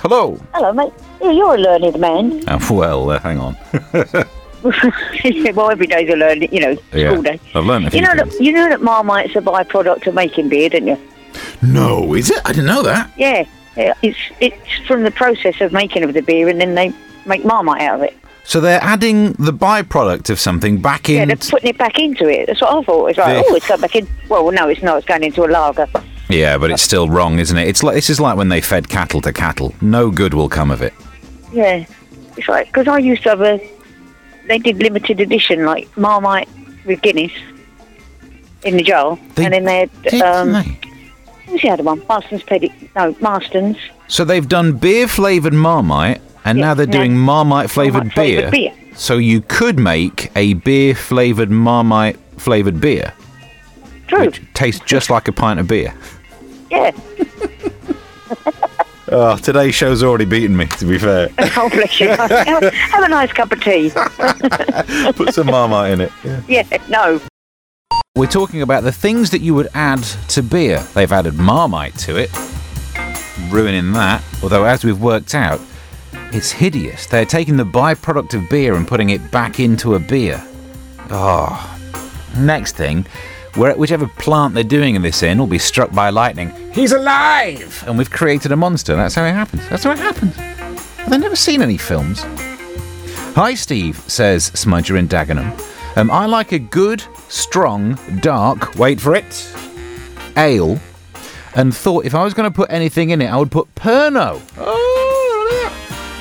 Hello. 0.00 0.40
Hello, 0.54 0.72
mate. 0.72 0.92
Yeah, 1.20 1.32
you're 1.32 1.54
a 1.54 1.58
learned 1.58 1.98
man. 2.00 2.42
Oh, 2.48 2.74
well, 2.74 3.10
uh, 3.10 3.18
hang 3.20 3.38
on. 3.38 3.56
well, 4.62 5.70
every 5.70 5.86
day's 5.86 6.08
a 6.10 6.16
learning, 6.16 6.52
you 6.52 6.60
know, 6.60 6.76
Yeah, 6.92 7.20
day. 7.20 7.38
I've 7.54 7.64
learned 7.66 7.86
a 7.86 7.90
few 7.90 8.00
You 8.00 8.06
know 8.06 8.14
things. 8.14 8.38
that 8.38 8.44
you 8.44 8.52
know 8.52 8.68
that 8.68 8.80
Marmite's 8.80 9.36
a 9.36 9.40
byproduct 9.40 10.06
of 10.06 10.14
making 10.14 10.48
beer, 10.48 10.68
don't 10.70 10.86
you? 10.86 10.98
No, 11.62 12.14
is 12.14 12.30
it? 12.30 12.40
I 12.44 12.48
didn't 12.52 12.66
know 12.66 12.82
that. 12.82 13.10
Yeah, 13.16 13.40
yeah. 13.40 13.44
It's 14.02 14.18
it's 14.40 14.86
from 14.86 15.02
the 15.04 15.10
process 15.10 15.60
of 15.60 15.72
making 15.72 16.02
of 16.04 16.12
the 16.14 16.22
beer, 16.22 16.48
and 16.48 16.60
then 16.60 16.74
they 16.74 16.92
make 17.26 17.44
Marmite 17.44 17.82
out 17.82 17.96
of 17.96 18.02
it. 18.02 18.16
So 18.44 18.60
they're 18.60 18.82
adding 18.82 19.32
the 19.32 19.52
byproduct 19.52 20.30
of 20.30 20.40
something 20.40 20.80
back 20.80 21.08
in. 21.10 21.16
Yeah, 21.16 21.24
they're 21.26 21.36
putting 21.36 21.68
it 21.68 21.76
back 21.78 21.98
into 21.98 22.28
it. 22.28 22.46
That's 22.46 22.62
what 22.62 22.72
I 22.72 22.82
thought. 22.82 23.06
It's 23.08 23.18
like, 23.18 23.44
The- 23.44 23.50
oh, 23.50 23.54
it's 23.54 23.68
going 23.68 23.80
back 23.82 23.94
in. 23.94 24.08
Well, 24.28 24.50
no, 24.50 24.68
it's 24.68 24.82
not. 24.82 24.96
It's 24.98 25.06
going 25.06 25.22
into 25.22 25.44
a 25.44 25.50
lager. 25.50 25.86
Yeah, 26.30 26.56
but 26.58 26.70
it's 26.70 26.82
still 26.82 27.08
wrong, 27.08 27.38
isn't 27.38 27.56
it? 27.56 27.68
It's 27.68 27.82
like 27.82 27.94
this 27.94 28.10
is 28.10 28.20
like 28.20 28.36
when 28.36 28.48
they 28.48 28.60
fed 28.60 28.88
cattle 28.88 29.20
to 29.22 29.32
cattle. 29.32 29.74
No 29.80 30.10
good 30.10 30.34
will 30.34 30.48
come 30.48 30.70
of 30.70 30.82
it. 30.82 30.92
Yeah, 31.52 31.84
it's 32.36 32.48
like 32.48 32.66
because 32.68 32.88
I 32.88 32.98
used 32.98 33.22
to 33.24 33.30
have 33.30 33.40
a. 33.42 33.60
They 34.46 34.58
did 34.58 34.78
limited 34.78 35.20
edition 35.20 35.64
like 35.66 35.94
Marmite 35.96 36.48
with 36.86 37.02
Guinness 37.02 37.32
in 38.64 38.76
the 38.76 38.82
jar, 38.82 39.18
They 39.34 39.44
and 39.44 39.52
then 39.54 39.64
they 39.64 39.78
had 39.80 40.02
Didn't 40.02 40.22
um, 40.22 40.52
they? 40.52 40.78
What 41.50 41.60
the 41.62 41.70
other 41.70 41.82
one? 41.82 42.02
Marston's 42.08 42.42
Pedic. 42.42 42.72
No, 42.96 43.14
Marston's. 43.20 43.76
So 44.08 44.24
they've 44.24 44.48
done 44.48 44.72
beer 44.76 45.06
flavoured 45.08 45.52
Marmite, 45.54 46.20
and 46.44 46.58
Yeah, 46.58 46.64
now 46.66 46.74
they're 46.74 46.86
no. 46.86 46.92
doing 46.92 47.16
Marmite 47.16 47.70
flavoured 47.70 48.04
Marmite 48.14 48.14
flavoured 48.14 48.50
beer. 48.50 48.72
So 48.94 49.16
you 49.18 49.40
could 49.42 49.78
make 49.78 50.30
a 50.36 50.54
beer 50.54 50.94
flavoured 50.94 51.50
Marmite 51.50 52.18
flavoured 52.36 52.80
beer, 52.80 53.12
True. 54.08 54.26
which 54.26 54.40
tastes 54.54 54.82
just 54.84 55.10
like 55.10 55.28
a 55.28 55.32
pint 55.32 55.60
of 55.60 55.68
beer. 55.68 55.94
Yeah. 56.70 56.90
Oh, 59.10 59.38
today's 59.38 59.74
show's 59.74 60.02
already 60.02 60.26
beaten 60.26 60.54
me. 60.54 60.66
To 60.66 60.84
be 60.84 60.98
fair, 60.98 61.30
Oh, 61.56 61.70
bless 61.70 61.98
you. 61.98 62.08
have, 62.08 62.30
have 62.74 63.02
a 63.04 63.08
nice 63.08 63.32
cup 63.32 63.50
of 63.50 63.62
tea. 63.62 63.90
put 65.14 65.32
some 65.32 65.46
Marmite 65.46 65.92
in 65.92 66.00
it. 66.02 66.12
Yeah. 66.46 66.64
No. 66.90 67.18
We're 68.18 68.26
talking 68.26 68.62
about 68.62 68.82
the 68.82 68.90
things 68.90 69.30
that 69.30 69.42
you 69.42 69.54
would 69.54 69.68
add 69.74 70.02
to 70.30 70.42
beer. 70.42 70.80
They've 70.92 71.12
added 71.12 71.34
Marmite 71.34 71.96
to 71.98 72.16
it, 72.16 72.30
ruining 73.48 73.92
that. 73.92 74.24
Although, 74.42 74.64
as 74.64 74.84
we've 74.84 75.00
worked 75.00 75.36
out, 75.36 75.60
it's 76.32 76.50
hideous. 76.50 77.06
They're 77.06 77.24
taking 77.24 77.56
the 77.56 77.64
byproduct 77.64 78.34
of 78.34 78.50
beer 78.50 78.74
and 78.74 78.88
putting 78.88 79.10
it 79.10 79.30
back 79.30 79.60
into 79.60 79.94
a 79.94 80.00
beer. 80.00 80.44
Oh. 81.10 81.80
Next 82.36 82.74
thing, 82.74 83.06
whichever 83.54 84.08
plant 84.08 84.52
they're 84.52 84.64
doing 84.64 84.96
in 84.96 85.02
this 85.02 85.22
in 85.22 85.38
will 85.38 85.46
be 85.46 85.60
struck 85.60 85.92
by 85.92 86.10
lightning. 86.10 86.52
He's 86.72 86.90
alive! 86.90 87.84
And 87.86 87.96
we've 87.96 88.10
created 88.10 88.50
a 88.50 88.56
monster. 88.56 88.96
That's 88.96 89.14
how 89.14 89.26
it 89.26 89.32
happens. 89.32 89.68
That's 89.68 89.84
how 89.84 89.92
it 89.92 89.98
happens. 90.00 90.36
I've 91.06 91.20
never 91.20 91.36
seen 91.36 91.62
any 91.62 91.76
films. 91.76 92.22
Hi, 93.36 93.54
Steve, 93.54 93.96
says 94.08 94.50
Smudger 94.50 94.98
in 94.98 95.06
Dagenham. 95.06 95.56
Um, 95.96 96.10
I 96.10 96.26
like 96.26 96.50
a 96.50 96.58
good, 96.58 97.04
strong, 97.28 97.98
dark, 98.20 98.74
wait 98.76 99.00
for 99.00 99.14
it, 99.14 99.54
ale, 100.36 100.78
and 101.54 101.74
thought 101.74 102.04
if 102.04 102.14
I 102.14 102.24
was 102.24 102.34
going 102.34 102.50
to 102.50 102.54
put 102.54 102.70
anything 102.70 103.10
in 103.10 103.22
it, 103.22 103.26
I 103.28 103.36
would 103.36 103.50
put 103.50 103.74
Pernod. 103.74 104.40
Oh, 104.58 105.72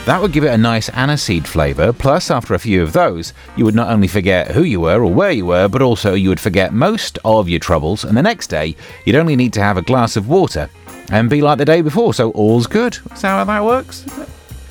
that 0.06 0.22
would 0.22 0.32
give 0.32 0.46
it 0.46 0.54
a 0.54 0.58
nice 0.58 0.90
aniseed 0.92 1.46
flavour. 1.46 1.92
Plus, 1.92 2.32
after 2.32 2.54
a 2.54 2.60
few 2.60 2.82
of 2.82 2.94
those, 2.94 3.34
you 3.58 3.66
would 3.66 3.76
not 3.76 3.90
only 3.90 4.08
forget 4.08 4.52
who 4.52 4.64
you 4.64 4.80
were 4.80 5.04
or 5.04 5.14
where 5.14 5.32
you 5.32 5.46
were, 5.46 5.68
but 5.68 5.82
also 5.82 6.14
you 6.14 6.30
would 6.30 6.40
forget 6.40 6.74
most 6.74 7.20
of 7.26 7.50
your 7.50 7.60
troubles, 7.60 8.06
and 8.06 8.16
the 8.16 8.24
next 8.24 8.48
day, 8.48 8.76
you'd 9.06 9.18
only 9.18 9.36
need 9.36 9.54
to 9.54 9.62
have 9.62 9.76
a 9.78 9.82
glass 9.82 10.16
of 10.16 10.30
water 10.30 10.70
and 11.12 11.30
be 11.30 11.42
like 11.42 11.58
the 11.58 11.66
day 11.66 11.82
before, 11.82 12.14
so 12.14 12.32
all's 12.32 12.68
good. 12.68 12.98
That's 13.10 13.22
how 13.22 13.44
that 13.44 13.64
works. 13.64 14.06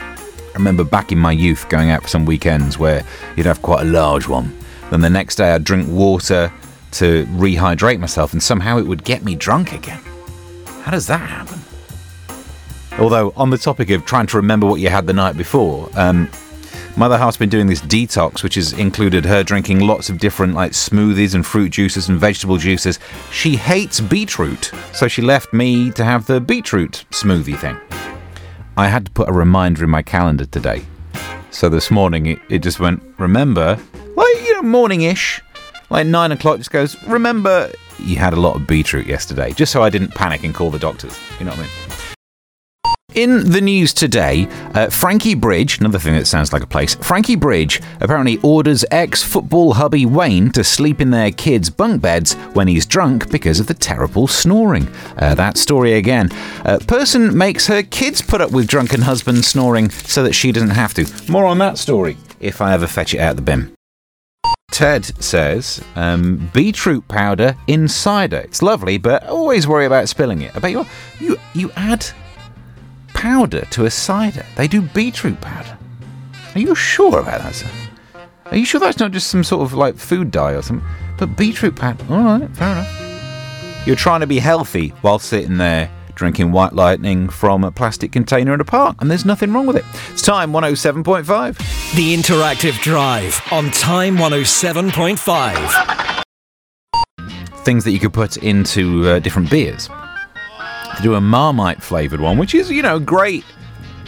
I 0.01 0.59
remember 0.59 0.85
back 0.85 1.13
in 1.13 1.19
my 1.19 1.33
youth 1.33 1.69
going 1.69 1.91
out 1.91 2.03
for 2.03 2.09
some 2.09 2.25
weekends 2.25 2.79
where 2.79 3.05
you'd 3.37 3.45
have 3.45 3.61
quite 3.61 3.83
a 3.83 3.91
large 3.91 4.27
one. 4.27 4.57
Then 4.91 5.01
the 5.01 5.11
next 5.11 5.37
day 5.37 5.53
I'd 5.53 5.65
drink 5.65 5.89
water 5.89 6.53
to 6.93 7.27
rehydrate 7.27 7.99
myself, 7.99 8.33
and 8.33 8.43
somehow 8.43 8.79
it 8.79 8.87
would 8.87 9.05
get 9.05 9.25
me 9.25 9.35
drunk 9.35 9.73
again. 9.73 10.01
How 10.83 10.93
does 10.93 11.07
that 11.09 11.19
happen? 11.19 11.61
Although, 12.99 13.33
on 13.37 13.51
the 13.51 13.59
topic 13.59 13.91
of 13.91 14.07
trying 14.07 14.27
to 14.29 14.37
remember 14.37 14.67
what 14.67 14.81
you 14.81 14.89
had 14.89 15.07
the 15.07 15.13
night 15.13 15.37
before, 15.37 15.91
um, 15.95 16.31
my 16.97 17.07
other 17.07 17.19
half's 17.19 17.37
been 17.37 17.51
doing 17.51 17.67
this 17.67 17.83
detox, 17.83 18.43
which 18.43 18.55
has 18.55 18.73
included 18.73 19.27
her 19.27 19.43
drinking 19.43 19.81
lots 19.81 20.09
of 20.09 20.19
different 20.19 20.55
like 20.55 20.73
smoothies 20.73 21.35
and 21.35 21.45
fruit 21.45 21.71
juices 21.73 22.09
and 22.09 22.19
vegetable 22.19 22.57
juices. 22.57 22.99
She 23.31 23.57
hates 23.57 24.01
beetroot, 24.01 24.71
so 24.95 25.07
she 25.07 25.21
left 25.21 25.53
me 25.53 25.91
to 25.91 26.05
have 26.05 26.25
the 26.25 26.41
beetroot 26.41 27.05
smoothie 27.11 27.59
thing. 27.59 27.77
I 28.79 28.89
had 28.89 29.07
to 29.07 29.13
put 29.13 29.29
a 29.29 29.33
reminder 29.33 29.85
in 29.85 29.91
my 29.91 30.01
calendar 30.01 30.47
today. 30.47 30.87
So 31.51 31.69
this 31.69 31.91
morning 31.91 32.27
it, 32.27 32.39
it 32.49 32.59
just 32.61 32.81
went, 32.81 33.03
remember, 33.19 33.79
like, 34.17 34.47
you 34.47 34.55
know, 34.55 34.63
morning 34.63 35.03
ish, 35.03 35.41
like 35.91 36.07
nine 36.07 36.33
o'clock, 36.33 36.59
just 36.59 36.71
goes, 36.71 37.01
remember 37.05 37.71
you 37.99 38.17
had 38.17 38.33
a 38.33 38.41
lot 38.41 38.57
of 38.57 38.67
beetroot 38.67 39.07
yesterday, 39.07 39.53
just 39.53 39.73
so 39.73 39.83
I 39.83 39.91
didn't 39.91 40.15
panic 40.15 40.45
and 40.45 40.55
call 40.55 40.71
the 40.71 40.79
doctors. 40.79 41.19
You 41.39 41.45
know 41.45 41.53
what 41.53 41.61
I 41.61 41.63
mean? 41.63 41.71
In 43.15 43.51
the 43.51 43.63
news 43.63 43.95
today, 43.95 44.47
uh, 44.75 44.91
Frankie 44.91 45.35
Bridge, 45.35 45.81
another 45.81 45.99
thing 45.99 46.13
that 46.17 46.27
sounds 46.27 46.53
like 46.53 46.63
a 46.63 46.67
place, 46.67 46.97
Frankie 46.97 47.35
Bridge 47.35 47.81
apparently 48.03 48.39
orders 48.43 48.85
ex 48.91 49.23
football 49.23 49.73
hubby 49.73 50.05
Wayne 50.05 50.51
to 50.51 50.63
sleep 50.63 51.01
in 51.01 51.11
their 51.11 51.31
kids' 51.31 51.71
bunk 51.71 52.03
beds 52.03 52.35
when 52.53 52.69
he's 52.69 52.85
drunk 52.85 53.31
because 53.31 53.59
of 53.59 53.69
the 53.69 53.75
terrible 53.75 54.27
snoring. 54.27 54.87
Uh, 55.17 55.35
that 55.35 55.57
story 55.57 55.95
again. 55.95 56.29
Uh, 56.67 56.79
person 56.87 57.37
makes 57.37 57.67
her 57.69 57.83
kids 57.83 58.21
put 58.21 58.43
up 58.43 58.51
with 58.51 58.69
drunken 58.69 59.01
husband 59.01 59.47
snoring 59.47 59.89
so 59.89 60.23
that 60.23 60.35
she 60.35 60.53
doesn't 60.53 60.71
have 60.71 60.93
to. 60.93 61.07
More 61.33 61.47
on 61.47 61.57
that 61.59 61.79
story 61.79 62.19
if 62.39 62.61
I 62.61 62.75
ever 62.75 62.87
fetch 62.87 63.15
it 63.15 63.21
out 63.21 63.37
the 63.37 63.43
bin. 63.43 63.76
Ted 64.71 65.05
says, 65.23 65.83
um, 65.95 66.51
beetroot 66.53 67.07
powder 67.09 67.57
in 67.67 67.89
cider. 67.89 68.39
It's 68.39 68.63
lovely, 68.63 68.99
but 68.99 69.27
always 69.27 69.67
worry 69.67 69.87
about 69.87 70.09
spilling 70.09 70.43
it. 70.43 70.55
I 70.55 70.59
bet 70.59 70.71
you 70.73 70.85
you 71.19 71.37
you 71.55 71.71
add 71.77 72.05
powder 73.15 73.63
to 73.71 73.87
a 73.87 73.91
cider. 73.91 74.45
They 74.57 74.69
do 74.69 74.83
beetroot 74.83 75.41
powder. 75.41 75.79
Are 76.55 76.61
you 76.61 76.75
sure 76.75 77.21
about 77.21 77.41
that, 77.43 77.55
sir? 77.55 77.69
Are 78.47 78.57
you 78.57 78.65
sure 78.67 78.81
that's 78.81 78.99
not 78.99 79.13
just 79.13 79.29
some 79.29 79.45
sort 79.45 79.63
of 79.63 79.73
like 79.73 79.97
food 79.97 80.31
dye 80.31 80.53
or 80.53 80.63
something? 80.63 80.87
But 81.19 81.37
beetroot 81.37 81.77
powder. 81.77 82.05
All 82.11 82.39
right, 82.39 82.51
fair 82.51 82.73
enough. 82.73 83.87
You're 83.87 83.97
trying 83.97 84.21
to 84.21 84.27
be 84.27 84.39
healthy 84.41 84.89
while 85.01 85.19
sitting 85.19 85.57
there 85.57 85.91
drinking 86.17 86.51
white 86.51 86.73
lightning 86.73 87.29
from 87.29 87.63
a 87.63 87.71
plastic 87.71 88.11
container 88.11 88.53
in 88.53 88.61
a 88.61 88.65
park, 88.65 88.97
and 89.01 89.09
there's 89.09 89.25
nothing 89.25 89.53
wrong 89.53 89.67
with 89.67 89.77
it. 89.77 89.85
It's 90.11 90.23
time 90.23 90.53
107.5. 90.53 91.95
The 91.95 92.17
Interactive 92.17 92.81
Drive 92.81 93.41
on 93.53 93.71
Time 93.71 94.17
107.5. 94.17 96.25
Things 97.65 97.85
that 97.85 97.93
you 97.93 98.01
could 98.01 98.13
put 98.13 98.37
into 98.39 99.09
uh, 99.09 99.21
different 99.21 99.49
beers. 99.51 99.89
To 100.97 101.03
do 101.03 101.15
a 101.15 101.21
Marmite 101.21 101.83
flavoured 101.83 102.21
one, 102.21 102.39
which 102.39 102.55
is, 102.55 102.71
you 102.71 102.83
know, 102.83 102.99
great. 102.99 103.45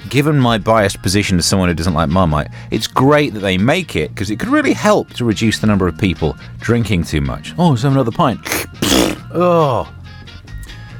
Given 0.08 0.38
my 0.38 0.56
biased 0.56 1.02
position 1.02 1.36
as 1.36 1.44
someone 1.44 1.68
who 1.68 1.74
doesn't 1.74 1.92
like 1.92 2.08
Marmite, 2.08 2.48
it's 2.70 2.86
great 2.86 3.34
that 3.34 3.40
they 3.40 3.58
make 3.58 3.94
it 3.94 4.08
because 4.08 4.30
it 4.30 4.38
could 4.38 4.48
really 4.48 4.72
help 4.72 5.12
to 5.14 5.26
reduce 5.26 5.58
the 5.58 5.66
number 5.66 5.86
of 5.86 5.98
people 5.98 6.34
drinking 6.60 7.04
too 7.04 7.20
much. 7.20 7.52
Oh, 7.58 7.74
have 7.74 7.92
another 7.92 8.10
pint. 8.10 8.40
oh. 9.34 9.92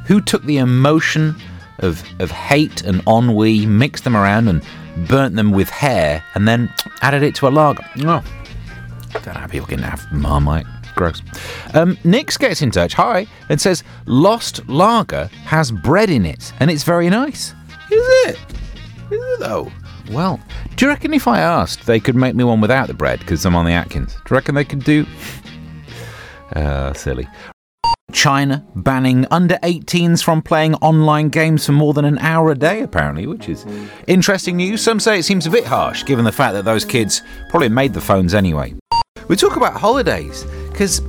Who 0.09 0.23
took 0.23 0.43
the 0.45 0.57
emotion 0.57 1.37
of, 1.81 2.03
of 2.19 2.31
hate 2.31 2.83
and 2.83 3.03
ennui, 3.07 3.67
mixed 3.67 4.05
them 4.05 4.17
around, 4.17 4.49
and 4.49 4.62
burnt 5.07 5.37
them 5.37 5.53
with 5.53 5.69
hair, 5.69 6.25
and 6.35 6.49
then 6.49 6.73
added 7.03 7.23
it 7.23 7.35
to 7.37 7.47
a 7.47 7.50
lager? 7.50 7.85
Oh. 7.99 8.25
I 9.15 9.19
don't 9.21 9.27
know 9.35 9.41
how 9.41 9.47
people 9.47 9.69
can 9.69 9.81
have 9.81 10.11
Marmite. 10.11 10.67
Gross. 10.97 11.23
Um, 11.75 11.97
Nix 12.05 12.38
gets 12.38 12.62
in 12.62 12.71
touch, 12.71 12.95
hi, 12.95 13.27
and 13.50 13.61
says 13.61 13.85
Lost 14.07 14.67
Lager 14.67 15.27
has 15.45 15.71
bread 15.71 16.11
in 16.11 16.25
it, 16.25 16.53
and 16.59 16.71
it's 16.71 16.85
very 16.85 17.11
nice. 17.11 17.55
Is 17.91 18.07
it? 18.27 18.38
Is 19.11 19.21
it 19.23 19.41
though? 19.41 19.71
Well, 20.11 20.41
do 20.77 20.87
you 20.87 20.91
reckon 20.91 21.12
if 21.12 21.29
I 21.29 21.41
asked, 21.41 21.87
they 21.87 22.00
could 22.00 22.17
make 22.17 22.35
me 22.35 22.45
one 22.45 22.62
without 22.62 22.88
the 22.88 22.95
bread 22.95 23.21
because 23.21 23.45
I'm 23.45 23.55
on 23.55 23.67
the 23.67 23.73
Atkins? 23.73 24.15
Do 24.15 24.21
you 24.31 24.35
reckon 24.37 24.55
they 24.55 24.65
could 24.65 24.85
do? 24.85 25.07
Uh, 26.57 26.95
silly. 26.95 27.29
China 28.12 28.65
banning 28.75 29.27
under 29.31 29.57
18s 29.57 30.23
from 30.23 30.41
playing 30.41 30.75
online 30.77 31.29
games 31.29 31.67
for 31.67 31.73
more 31.73 31.93
than 31.93 32.05
an 32.05 32.19
hour 32.19 32.50
a 32.50 32.55
day, 32.55 32.83
apparently, 32.83 33.27
which 33.27 33.49
is 33.49 33.67
interesting 34.07 34.57
news. 34.57 34.83
Some 34.83 34.99
say 34.99 35.19
it 35.19 35.25
seems 35.25 35.47
a 35.47 35.50
bit 35.50 35.65
harsh, 35.65 36.05
given 36.05 36.25
the 36.25 36.33
fact 36.33 36.55
that 36.55 36.65
those 36.65 36.85
kids 36.85 37.23
probably 37.50 37.69
made 37.69 37.93
the 37.93 38.00
phones 38.00 38.35
anyway. 38.35 38.75
We 39.29 39.37
talk 39.37 39.57
about 39.57 39.75
holidays 39.75 40.45
because 40.71 41.03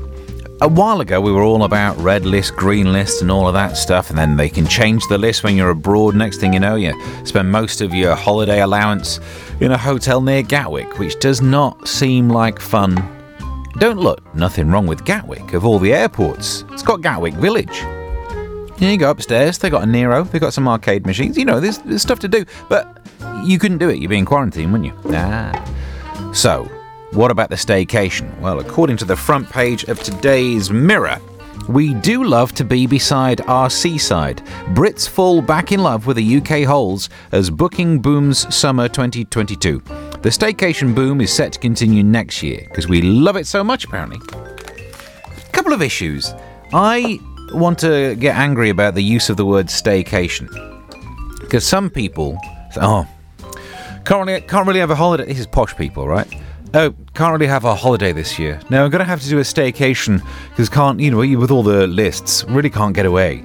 a 0.61 0.67
while 0.67 0.99
ago 0.99 1.21
we 1.21 1.31
were 1.31 1.43
all 1.43 1.63
about 1.63 1.95
red 1.97 2.25
list, 2.25 2.57
green 2.57 2.91
list, 2.91 3.21
and 3.21 3.31
all 3.31 3.47
of 3.47 3.53
that 3.53 3.77
stuff, 3.77 4.09
and 4.09 4.19
then 4.19 4.35
they 4.35 4.49
can 4.49 4.67
change 4.67 5.07
the 5.07 5.17
list 5.17 5.43
when 5.43 5.55
you're 5.55 5.69
abroad. 5.69 6.15
Next 6.15 6.39
thing 6.39 6.51
you 6.51 6.59
know, 6.59 6.75
you 6.75 6.93
spend 7.25 7.49
most 7.49 7.79
of 7.79 7.93
your 7.93 8.15
holiday 8.15 8.59
allowance 8.59 9.21
in 9.61 9.71
a 9.71 9.77
hotel 9.77 10.19
near 10.19 10.43
Gatwick, 10.43 10.99
which 10.99 11.17
does 11.19 11.41
not 11.41 11.87
seem 11.87 12.27
like 12.27 12.59
fun. 12.59 13.18
Don't 13.77 13.99
look, 13.99 14.33
nothing 14.35 14.69
wrong 14.69 14.87
with 14.87 15.05
Gatwick 15.05 15.53
of 15.53 15.65
all 15.65 15.79
the 15.79 15.93
airports. 15.93 16.65
It's 16.71 16.83
got 16.83 17.01
Gatwick 17.01 17.35
Village. 17.35 17.83
You 18.79 18.97
go 18.97 19.11
upstairs, 19.11 19.57
they 19.57 19.69
got 19.69 19.83
a 19.83 19.85
Nero, 19.85 20.23
they 20.23 20.39
got 20.39 20.53
some 20.53 20.67
arcade 20.67 21.05
machines, 21.05 21.37
you 21.37 21.45
know, 21.45 21.59
there's, 21.59 21.79
there's 21.79 22.01
stuff 22.01 22.19
to 22.19 22.27
do, 22.27 22.45
but 22.69 23.05
you 23.43 23.59
couldn't 23.59 23.77
do 23.77 23.89
it, 23.89 23.99
you'd 23.99 24.09
be 24.09 24.17
in 24.17 24.25
quarantine, 24.25 24.71
wouldn't 24.71 24.93
you? 24.93 25.11
Nah. 25.11 25.51
So, 26.31 26.63
what 27.11 27.29
about 27.29 27.49
the 27.49 27.55
staycation? 27.55 28.37
Well, 28.39 28.59
according 28.59 28.97
to 28.97 29.05
the 29.05 29.15
front 29.15 29.49
page 29.49 29.83
of 29.85 30.01
today's 30.01 30.71
Mirror, 30.71 31.19
we 31.69 31.93
do 31.93 32.23
love 32.23 32.51
to 32.53 32.65
be 32.65 32.87
beside 32.87 33.41
our 33.41 33.69
seaside. 33.69 34.37
Brits 34.73 35.07
fall 35.07 35.39
back 35.39 35.71
in 35.71 35.83
love 35.83 36.07
with 36.07 36.17
the 36.17 36.37
UK 36.37 36.63
holes 36.63 37.09
as 37.31 37.51
booking 37.51 37.99
booms 38.01 38.53
summer 38.53 38.87
2022. 38.87 39.77
The 39.77 40.29
staycation 40.29 40.95
boom 40.95 41.21
is 41.21 41.31
set 41.31 41.53
to 41.53 41.59
continue 41.59 42.03
next 42.03 42.41
year 42.41 42.65
because 42.67 42.87
we 42.87 43.03
love 43.03 43.35
it 43.35 43.45
so 43.45 43.63
much, 43.63 43.85
apparently. 43.85 44.19
Couple 45.51 45.71
of 45.71 45.83
issues. 45.83 46.33
I 46.73 47.19
want 47.53 47.77
to 47.79 48.15
get 48.15 48.35
angry 48.35 48.69
about 48.69 48.95
the 48.95 49.03
use 49.03 49.29
of 49.29 49.37
the 49.37 49.45
word 49.45 49.67
staycation 49.67 50.49
because 51.39 51.67
some 51.67 51.91
people 51.91 52.39
say, 52.71 52.81
oh, 52.81 53.07
can't 54.05 54.25
really, 54.25 54.41
can't 54.41 54.67
really 54.67 54.79
have 54.79 54.89
a 54.89 54.95
holiday. 54.95 55.25
This 55.25 55.37
is 55.37 55.45
posh 55.45 55.75
people, 55.75 56.07
right? 56.07 56.27
Oh, 56.71 56.93
can't 57.15 57.33
really 57.33 57.47
have 57.47 57.65
a 57.65 57.73
holiday 57.73 58.11
this 58.11 58.37
year. 58.37 58.59
No, 58.69 58.85
I'm 58.85 58.91
going 58.91 58.99
to 58.99 59.05
have 59.05 59.21
to 59.21 59.29
do 59.29 59.39
a 59.39 59.41
staycation 59.41 60.23
because 60.49 60.69
can't, 60.69 60.99
you 60.99 61.09
know, 61.09 61.17
with 61.17 61.49
all 61.49 61.63
the 61.63 61.87
lists, 61.87 62.43
really 62.43 62.69
can't 62.69 62.93
get 62.93 63.07
away. 63.07 63.43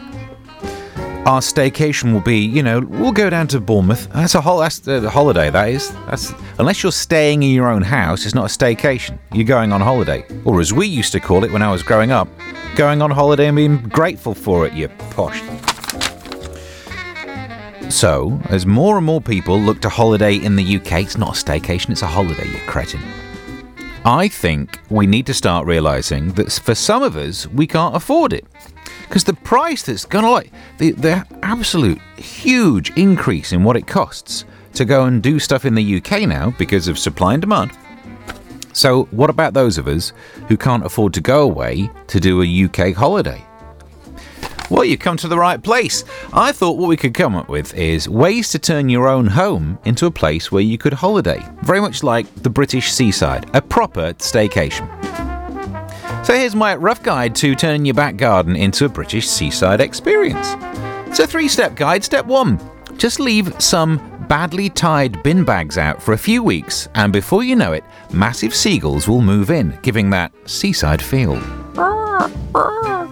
Our 1.25 1.41
staycation 1.41 2.13
will 2.13 2.21
be, 2.21 2.41
you 2.41 2.63
know, 2.63 2.81
we'll 2.81 3.13
go 3.13 3.31
down 3.31 3.49
to 3.49 3.61
Bournemouth. 3.61 4.13
That's 4.13 4.35
a 4.35 4.43
whole, 4.43 4.59
that's 4.59 4.87
a 4.87 5.09
holiday. 5.09 5.49
That 5.49 5.71
is. 5.71 5.91
That's 6.05 6.35
unless 6.59 6.83
you're 6.83 6.93
staying 6.93 7.43
in 7.43 7.49
your 7.49 7.69
own 7.69 7.81
house, 7.81 8.27
it's 8.27 8.35
not 8.35 8.45
a 8.45 8.55
staycation. 8.55 9.19
You're 9.33 9.47
going 9.47 9.73
on 9.73 9.81
holiday, 9.81 10.27
or 10.45 10.61
as 10.61 10.75
we 10.75 10.87
used 10.87 11.13
to 11.13 11.21
call 11.21 11.45
it 11.45 11.51
when 11.51 11.63
I 11.63 11.73
was 11.73 11.83
growing 11.83 12.11
up, 12.11 12.29
going 12.77 13.01
on 13.01 13.11
holiday 13.11 13.47
and 13.47 13.57
being 13.57 13.79
grateful 13.89 14.35
for 14.35 14.67
it. 14.67 14.75
You 14.75 14.89
posh. 14.89 15.41
So, 17.95 18.41
as 18.47 18.67
more 18.67 18.97
and 18.97 19.07
more 19.07 19.21
people 19.21 19.57
look 19.57 19.81
to 19.83 19.89
holiday 19.89 20.35
in 20.35 20.57
the 20.57 20.77
UK, 20.79 21.05
it's 21.05 21.17
not 21.17 21.41
a 21.41 21.45
staycation, 21.45 21.91
it's 21.91 22.03
a 22.03 22.09
holiday, 22.09 22.49
you 22.49 22.59
cretin. 22.67 23.01
I 24.05 24.27
think 24.27 24.81
we 24.91 25.07
need 25.07 25.27
to 25.27 25.33
start 25.33 25.65
realising 25.65 26.33
that 26.33 26.51
for 26.51 26.75
some 26.75 27.05
of 27.05 27.17
us, 27.17 27.47
we 27.47 27.69
can't 27.69 27.95
afford 27.95 28.33
it. 28.33 28.47
Because 29.03 29.23
the 29.23 29.33
price 29.33 29.85
that's 29.85 30.07
gonna 30.07 30.29
like, 30.29 30.51
the, 30.79 30.91
the 30.91 31.25
absolute 31.45 32.01
huge 32.17 32.91
increase 32.99 33.53
in 33.53 33.63
what 33.63 33.77
it 33.77 33.87
costs 33.87 34.45
to 34.73 34.85
go 34.85 35.05
and 35.05 35.23
do 35.23 35.39
stuff 35.39 35.65
in 35.65 35.77
the 35.77 35.97
UK 35.99 36.23
now 36.23 36.51
because 36.59 36.89
of 36.89 36.99
supply 36.99 37.35
and 37.35 37.43
demand. 37.43 37.71
So, 38.73 39.05
what 39.13 39.31
about 39.31 39.55
those 39.55 39.79
of 39.79 39.87
us 39.87 40.13
who 40.49 40.57
can't 40.57 40.85
afford 40.85 41.15
to 41.15 41.21
go 41.21 41.43
away 41.43 41.89
to 42.09 42.19
do 42.19 42.43
a 42.43 42.65
UK 42.65 42.93
holiday? 42.93 43.47
Well, 44.71 44.85
you've 44.85 45.01
come 45.01 45.17
to 45.19 45.29
the 45.29 45.39
right 45.39 45.63
place. 45.63 46.05
I 46.33 46.53
thought 46.53 46.79
what 46.79 46.89
we 46.89 46.97
could 46.97 47.15
come 47.15 47.37
up 47.37 47.49
with 47.49 47.75
is 47.75 48.09
ways 48.09 48.51
to 48.51 48.59
turn 48.59 48.89
your 48.89 49.09
own 49.09 49.27
home 49.27 49.79
into 49.85 50.07
a 50.07 50.11
place 50.11 50.51
where 50.51 50.63
you 50.63 50.79
could 50.79 50.93
holiday, 50.93 51.45
very 51.63 51.81
much 51.81 52.03
like 52.03 52.33
the 52.37 52.51
British 52.51 52.91
seaside, 52.93 53.49
a 53.55 53.61
proper 53.61 54.15
staycation. 54.15 54.89
So 56.25 56.35
here's 56.35 56.55
my 56.55 56.75
rough 56.75 57.03
guide 57.03 57.35
to 57.37 57.55
turning 57.55 57.85
your 57.85 57.95
back 57.95 58.17
garden 58.17 58.57
into 58.57 58.87
a 58.87 58.89
British 58.89 59.29
seaside 59.29 59.81
experience. 59.81 60.55
It's 61.09 61.19
a 61.19 61.27
three 61.27 61.49
step 61.49 61.75
guide. 61.75 62.03
Step 62.03 62.25
one 62.25 62.59
just 62.97 63.21
leave 63.21 63.53
some 63.61 64.01
badly 64.29 64.71
tied 64.71 65.23
bin 65.23 65.45
bags 65.45 65.79
out 65.79 66.03
for 66.03 66.13
a 66.15 66.19
few 66.19 66.43
weeks, 66.43 66.89
and 66.95 67.13
before 67.13 67.43
you 67.43 67.57
know 67.57 67.73
it, 67.73 67.85
massive 68.13 68.55
seagulls 68.55 69.09
will 69.09 69.21
move 69.21 69.51
in, 69.51 69.79
giving 69.83 70.11
that 70.11 70.33
seaside 70.47 71.03
feel. 71.03 71.35
Ah, 71.77 72.31
ah. 72.55 73.04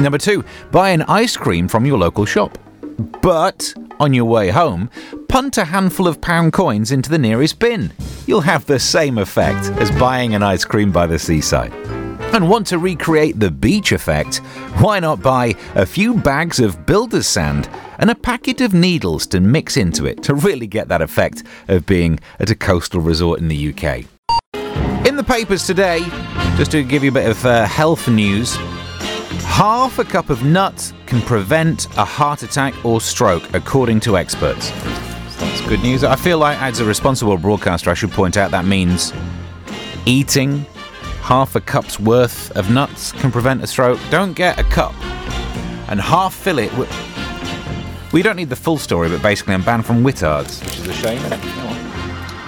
Number 0.00 0.16
two, 0.16 0.44
buy 0.70 0.90
an 0.90 1.02
ice 1.02 1.36
cream 1.36 1.68
from 1.68 1.84
your 1.84 1.98
local 1.98 2.24
shop. 2.24 2.56
But 3.20 3.74
on 3.98 4.14
your 4.14 4.24
way 4.24 4.48
home, 4.48 4.90
punt 5.28 5.58
a 5.58 5.64
handful 5.64 6.08
of 6.08 6.22
pound 6.22 6.54
coins 6.54 6.90
into 6.90 7.10
the 7.10 7.18
nearest 7.18 7.58
bin. 7.58 7.92
You'll 8.26 8.40
have 8.40 8.64
the 8.64 8.78
same 8.78 9.18
effect 9.18 9.66
as 9.78 9.90
buying 9.92 10.34
an 10.34 10.42
ice 10.42 10.64
cream 10.64 10.90
by 10.90 11.06
the 11.06 11.18
seaside. 11.18 11.72
And 12.32 12.48
want 12.48 12.66
to 12.68 12.78
recreate 12.78 13.38
the 13.38 13.50
beach 13.50 13.92
effect? 13.92 14.38
Why 14.78 15.00
not 15.00 15.20
buy 15.20 15.54
a 15.74 15.84
few 15.84 16.14
bags 16.14 16.60
of 16.60 16.86
builder's 16.86 17.26
sand 17.26 17.68
and 17.98 18.08
a 18.08 18.14
packet 18.14 18.62
of 18.62 18.72
needles 18.72 19.26
to 19.28 19.40
mix 19.40 19.76
into 19.76 20.06
it 20.06 20.22
to 20.22 20.34
really 20.34 20.66
get 20.66 20.88
that 20.88 21.02
effect 21.02 21.42
of 21.68 21.84
being 21.84 22.20
at 22.38 22.48
a 22.48 22.54
coastal 22.54 23.02
resort 23.02 23.40
in 23.40 23.48
the 23.48 23.74
UK? 23.74 24.06
In 25.06 25.16
the 25.16 25.24
papers 25.24 25.66
today, 25.66 26.00
just 26.56 26.70
to 26.70 26.84
give 26.84 27.02
you 27.02 27.10
a 27.10 27.14
bit 27.14 27.28
of 27.28 27.44
uh, 27.44 27.66
health 27.66 28.08
news, 28.08 28.56
half 29.44 29.98
a 29.98 30.04
cup 30.04 30.30
of 30.30 30.44
nuts 30.44 30.92
can 31.06 31.20
prevent 31.22 31.86
a 31.96 32.04
heart 32.04 32.42
attack 32.42 32.74
or 32.84 33.00
stroke, 33.00 33.54
according 33.54 34.00
to 34.00 34.16
experts. 34.16 34.70
That's 35.38 35.60
good 35.68 35.80
news. 35.80 36.04
I 36.04 36.16
feel 36.16 36.38
like, 36.38 36.60
as 36.60 36.80
a 36.80 36.84
responsible 36.84 37.36
broadcaster, 37.36 37.90
I 37.90 37.94
should 37.94 38.10
point 38.12 38.36
out 38.36 38.50
that 38.50 38.64
means 38.64 39.12
eating 40.06 40.66
half 41.22 41.54
a 41.56 41.60
cup's 41.60 41.98
worth 42.00 42.50
of 42.56 42.70
nuts 42.70 43.12
can 43.12 43.30
prevent 43.30 43.62
a 43.62 43.66
stroke. 43.66 44.00
Don't 44.10 44.34
get 44.34 44.58
a 44.58 44.64
cup 44.64 44.94
and 45.88 46.00
half 46.00 46.34
fill 46.34 46.58
it. 46.58 46.76
With... 46.76 46.90
We 48.12 48.22
don't 48.22 48.36
need 48.36 48.48
the 48.48 48.56
full 48.56 48.78
story, 48.78 49.08
but 49.08 49.22
basically, 49.22 49.54
I'm 49.54 49.62
banned 49.62 49.86
from 49.86 50.02
Whittards, 50.02 50.64
which 50.64 50.78
is 50.78 50.88
a 50.88 50.92
shame. 50.92 51.20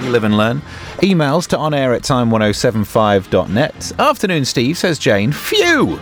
You 0.03 0.11
live 0.11 0.25
and 0.25 0.37
learn. 0.37 0.63
Emails 0.99 1.47
to 1.49 1.57
onair 1.57 1.95
at 1.95 2.03
time1075.net. 2.03 3.93
Afternoon, 4.01 4.45
Steve, 4.45 4.77
says 4.77 4.99
Jane. 4.99 5.31
Phew! 5.31 6.01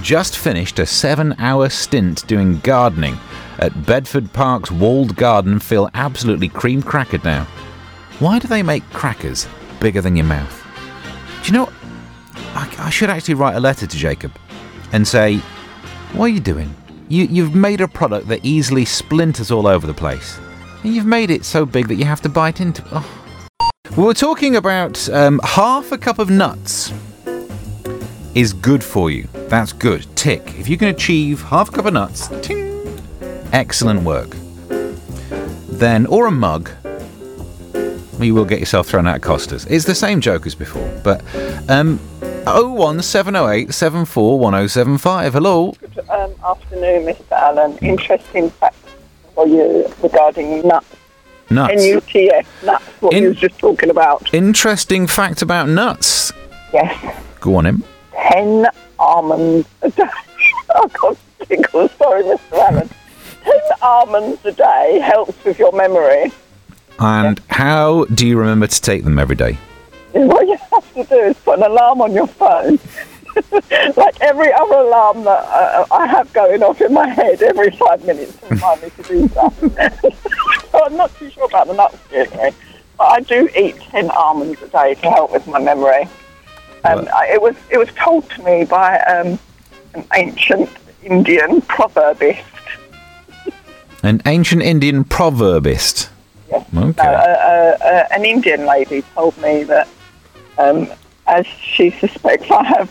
Just 0.00 0.38
finished 0.38 0.78
a 0.78 0.86
seven 0.86 1.34
hour 1.38 1.68
stint 1.68 2.26
doing 2.26 2.58
gardening 2.60 3.18
at 3.58 3.86
Bedford 3.86 4.32
Park's 4.32 4.70
walled 4.70 5.16
garden. 5.16 5.58
Feel 5.58 5.90
absolutely 5.94 6.48
cream 6.48 6.82
crackered 6.82 7.24
now. 7.24 7.44
Why 8.18 8.38
do 8.38 8.48
they 8.48 8.62
make 8.62 8.88
crackers 8.90 9.48
bigger 9.80 10.00
than 10.00 10.16
your 10.16 10.26
mouth? 10.26 10.62
Do 11.42 11.52
you 11.52 11.58
know 11.58 11.72
I, 12.56 12.74
I 12.78 12.90
should 12.90 13.10
actually 13.10 13.34
write 13.34 13.54
a 13.54 13.60
letter 13.60 13.86
to 13.86 13.96
Jacob 13.96 14.32
and 14.92 15.06
say, 15.06 15.38
What 16.12 16.26
are 16.26 16.28
you 16.28 16.40
doing? 16.40 16.74
You, 17.08 17.24
you've 17.24 17.54
made 17.54 17.80
a 17.80 17.88
product 17.88 18.28
that 18.28 18.44
easily 18.44 18.84
splinters 18.84 19.50
all 19.50 19.66
over 19.66 19.86
the 19.86 19.94
place. 19.94 20.38
And 20.82 20.94
you've 20.94 21.06
made 21.06 21.30
it 21.30 21.44
so 21.44 21.66
big 21.66 21.88
that 21.88 21.96
you 21.96 22.04
have 22.04 22.20
to 22.22 22.28
bite 22.28 22.60
into 22.60 22.82
it. 22.82 22.88
Oh. 22.92 23.22
We 23.96 24.04
were 24.04 24.14
talking 24.14 24.56
about 24.56 25.08
um, 25.10 25.40
half 25.44 25.92
a 25.92 25.98
cup 25.98 26.18
of 26.18 26.30
nuts 26.30 26.92
is 28.36 28.52
good 28.52 28.84
for 28.84 29.10
you. 29.10 29.26
That's 29.48 29.72
good. 29.72 30.06
Tick. 30.14 30.42
If 30.58 30.68
you 30.68 30.76
can 30.76 30.88
achieve 30.88 31.40
half 31.40 31.70
a 31.70 31.72
cup 31.72 31.86
of 31.86 31.94
nuts, 31.94 32.28
ting, 32.42 33.00
excellent 33.52 34.02
work. 34.02 34.36
Then, 35.68 36.04
or 36.06 36.26
a 36.26 36.30
mug, 36.30 36.70
you 38.20 38.34
will 38.34 38.44
get 38.44 38.60
yourself 38.60 38.88
thrown 38.88 39.06
out 39.06 39.16
of 39.16 39.22
Costas. 39.22 39.64
It's 39.66 39.86
the 39.86 39.94
same 39.94 40.20
joke 40.20 40.46
as 40.46 40.54
before, 40.54 40.86
but 41.02 41.22
um, 41.70 41.98
01708 42.44 43.72
741075. 43.72 45.32
Hello. 45.32 45.72
Good 45.72 45.98
um, 46.10 46.34
afternoon, 46.44 47.06
Mr. 47.06 47.32
Allen. 47.32 47.78
Interesting 47.78 48.50
fact 48.50 48.76
for 49.34 49.46
you 49.46 49.90
regarding 50.02 50.60
nuts. 50.68 50.94
Nuts. 51.48 51.72
N-U-T-S, 51.72 52.46
nuts, 52.64 52.84
what 53.00 53.14
In- 53.14 53.22
you 53.22 53.28
was 53.30 53.38
just 53.38 53.58
talking 53.58 53.88
about. 53.88 54.34
Interesting 54.34 55.06
fact 55.06 55.40
about 55.40 55.70
nuts. 55.70 56.32
Yes, 56.74 57.22
Go 57.40 57.54
on, 57.56 57.64
him. 57.64 57.84
10 58.16 58.66
almonds 58.98 59.68
a 59.82 59.90
day. 59.90 60.04
I 60.74 60.88
can't 60.88 61.18
tickle, 61.46 61.88
sorry, 61.90 62.22
Mr. 62.24 62.52
Allen. 62.52 62.90
10 63.44 63.54
almonds 63.82 64.44
a 64.44 64.52
day 64.52 65.00
helps 65.04 65.42
with 65.44 65.58
your 65.58 65.72
memory. 65.72 66.32
And 66.98 67.40
how 67.48 68.04
do 68.06 68.26
you 68.26 68.38
remember 68.38 68.66
to 68.66 68.80
take 68.80 69.04
them 69.04 69.18
every 69.18 69.36
day? 69.36 69.58
What 70.12 70.46
you 70.46 70.56
have 70.72 70.94
to 70.94 71.04
do 71.04 71.16
is 71.16 71.36
put 71.38 71.58
an 71.58 71.64
alarm 71.64 72.00
on 72.00 72.12
your 72.14 72.26
phone. 72.26 72.78
like 73.96 74.18
every 74.22 74.50
other 74.50 74.76
alarm 74.76 75.24
that 75.24 75.44
uh, 75.44 75.84
I 75.90 76.06
have 76.06 76.32
going 76.32 76.62
off 76.62 76.80
in 76.80 76.94
my 76.94 77.06
head 77.06 77.42
every 77.42 77.70
five 77.72 78.02
minutes 78.06 78.34
to 78.38 78.46
remind 78.48 78.82
me 78.82 78.88
to 78.96 79.02
do 79.02 79.28
something. 79.28 79.70
so 80.72 80.84
I'm 80.86 80.96
not 80.96 81.14
too 81.18 81.28
sure 81.28 81.44
about 81.44 81.66
the 81.66 81.74
nuts 81.74 81.98
anyway. 82.10 82.54
But 82.96 83.04
I 83.04 83.20
do 83.20 83.46
eat 83.54 83.76
10 83.76 84.10
almonds 84.10 84.62
a 84.62 84.68
day 84.68 84.94
to 84.94 85.10
help 85.10 85.32
with 85.32 85.46
my 85.46 85.58
memory. 85.60 86.08
Um, 86.86 87.08
I, 87.14 87.28
it 87.32 87.42
was 87.42 87.56
it 87.70 87.78
was 87.78 87.88
told 87.92 88.28
to 88.30 88.42
me 88.42 88.64
by 88.64 88.98
um, 89.00 89.38
an 89.94 90.04
ancient 90.14 90.70
Indian 91.02 91.60
proverbist. 91.62 92.42
An 94.02 94.22
ancient 94.26 94.62
Indian 94.62 95.04
proverbist. 95.04 96.10
Yes. 96.50 96.66
Okay. 96.76 97.02
Uh, 97.02 97.10
uh, 97.10 97.78
uh, 97.80 98.08
an 98.12 98.24
Indian 98.24 98.66
lady 98.66 99.02
told 99.14 99.36
me 99.38 99.64
that 99.64 99.88
um, 100.58 100.88
as 101.26 101.46
she 101.46 101.90
suspects 101.90 102.50
I 102.50 102.62
have 102.64 102.90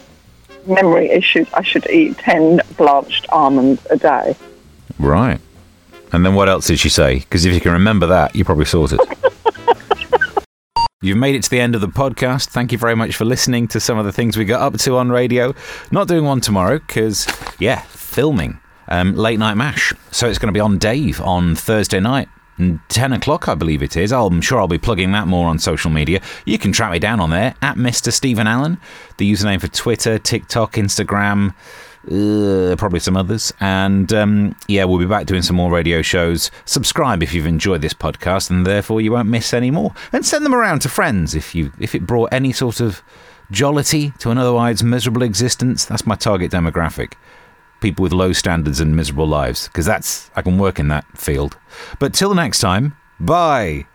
memory 0.68 1.10
issues, 1.10 1.48
I 1.54 1.62
should 1.64 1.90
eat 1.90 2.18
10 2.18 2.62
blanched 2.78 3.28
almonds 3.30 3.86
a 3.90 3.98
day. 3.98 4.36
Right. 5.00 5.40
And 6.12 6.26
then 6.26 6.36
what 6.36 6.50
else 6.50 6.68
did 6.68 6.80
she 6.80 6.90
say? 6.90 7.20
Because 7.20 7.46
if 7.46 7.54
you 7.54 7.62
can 7.62 7.74
remember 7.74 8.08
that, 8.08 8.36
you 8.36 8.44
probably 8.44 8.66
sorted. 8.66 9.00
You've 11.06 11.18
made 11.18 11.36
it 11.36 11.44
to 11.44 11.50
the 11.52 11.60
end 11.60 11.76
of 11.76 11.82
the 11.82 11.88
podcast. 11.88 12.48
Thank 12.48 12.72
you 12.72 12.80
very 12.80 12.96
much 12.96 13.16
for 13.16 13.26
listening 13.26 13.68
to 13.68 13.80
some 13.80 14.00
of 14.00 14.06
the 14.06 14.12
things 14.12 14.38
we 14.38 14.44
got 14.44 14.62
up 14.62 14.80
to 14.80 14.98
on 14.98 15.12
radio. 15.12 15.54
Not 15.92 16.08
doing 16.08 16.26
one 16.26 16.42
tomorrow 16.42 16.80
because, 16.80 17.28
yeah, 17.60 17.82
filming 17.82 18.60
um, 18.88 19.16
Late 19.16 19.38
Night 19.38 19.54
Mash. 19.54 19.94
So 20.10 20.28
it's 20.28 20.40
going 20.40 20.52
to 20.52 20.58
be 20.58 20.60
on 20.60 20.80
Dave 20.80 21.22
on 21.22 21.56
Thursday 21.56 22.00
night. 22.00 22.28
And 22.58 22.80
10 22.90 23.14
o'clock, 23.14 23.48
I 23.48 23.56
believe 23.56 23.84
it 23.84 23.98
is. 23.98 24.12
I'm 24.14 24.42
sure 24.42 24.60
I'll 24.60 24.68
be 24.68 24.78
plugging 24.78 25.12
that 25.12 25.28
more 25.28 25.48
on 25.48 25.60
social 25.60 25.92
media. 25.92 26.22
You 26.46 26.58
can 26.58 26.72
track 26.72 26.92
me 26.92 27.00
down 27.00 27.20
on 27.20 27.30
there 27.30 27.56
at 27.62 27.76
Mr. 27.76 28.12
Stephen 28.12 28.48
Allen, 28.48 28.78
the 29.18 29.30
username 29.30 29.60
for 29.60 29.68
Twitter, 29.68 30.18
TikTok, 30.18 30.74
Instagram, 30.74 31.54
uh, 32.12 32.76
probably 32.78 33.00
some 33.00 33.18
others. 33.18 33.54
And 33.60 34.12
um, 34.14 34.56
yeah, 34.68 34.86
we'll 34.86 35.00
be 35.00 35.06
back 35.06 35.26
doing 35.26 35.42
some 35.42 35.56
more 35.56 35.72
radio 35.72 36.02
shows. 36.02 36.52
Subscribe 36.66 37.24
if 37.24 37.34
you've 37.34 37.46
enjoyed 37.46 37.82
this 37.82 37.94
podcast, 37.94 38.50
and 38.50 38.66
therefore 38.66 39.02
you 39.02 39.12
won't 39.12 39.30
miss 39.30 39.54
any 39.54 39.72
more. 39.72 39.94
And 40.14 40.26
send 40.26 40.46
them 40.46 40.56
around 40.56 40.80
to 40.82 40.90
friends 40.90 41.36
if 41.36 41.56
you 41.56 41.72
if 41.80 41.96
it 41.96 42.06
brought 42.06 42.32
any 42.32 42.52
sort 42.52 42.80
of 42.80 43.02
jollity 43.52 44.12
to 44.20 44.32
an 44.32 44.38
otherwise 44.38 44.84
miserable 44.84 45.24
existence. 45.24 45.86
That's 45.86 46.06
my 46.06 46.16
target 46.16 46.52
demographic. 46.52 47.14
People 47.86 48.02
with 48.02 48.14
low 48.14 48.34
standards 48.34 48.80
and 48.80 48.96
miserable 48.96 49.28
lives, 49.28 49.68
because 49.68 49.86
that's 49.86 50.32
I 50.36 50.42
can 50.42 50.58
work 50.58 50.80
in 50.80 50.88
that 50.88 51.06
field. 51.16 51.56
But 52.00 52.16
till 52.16 52.34
next 52.34 52.60
time, 52.60 52.98
bye. 53.20 53.86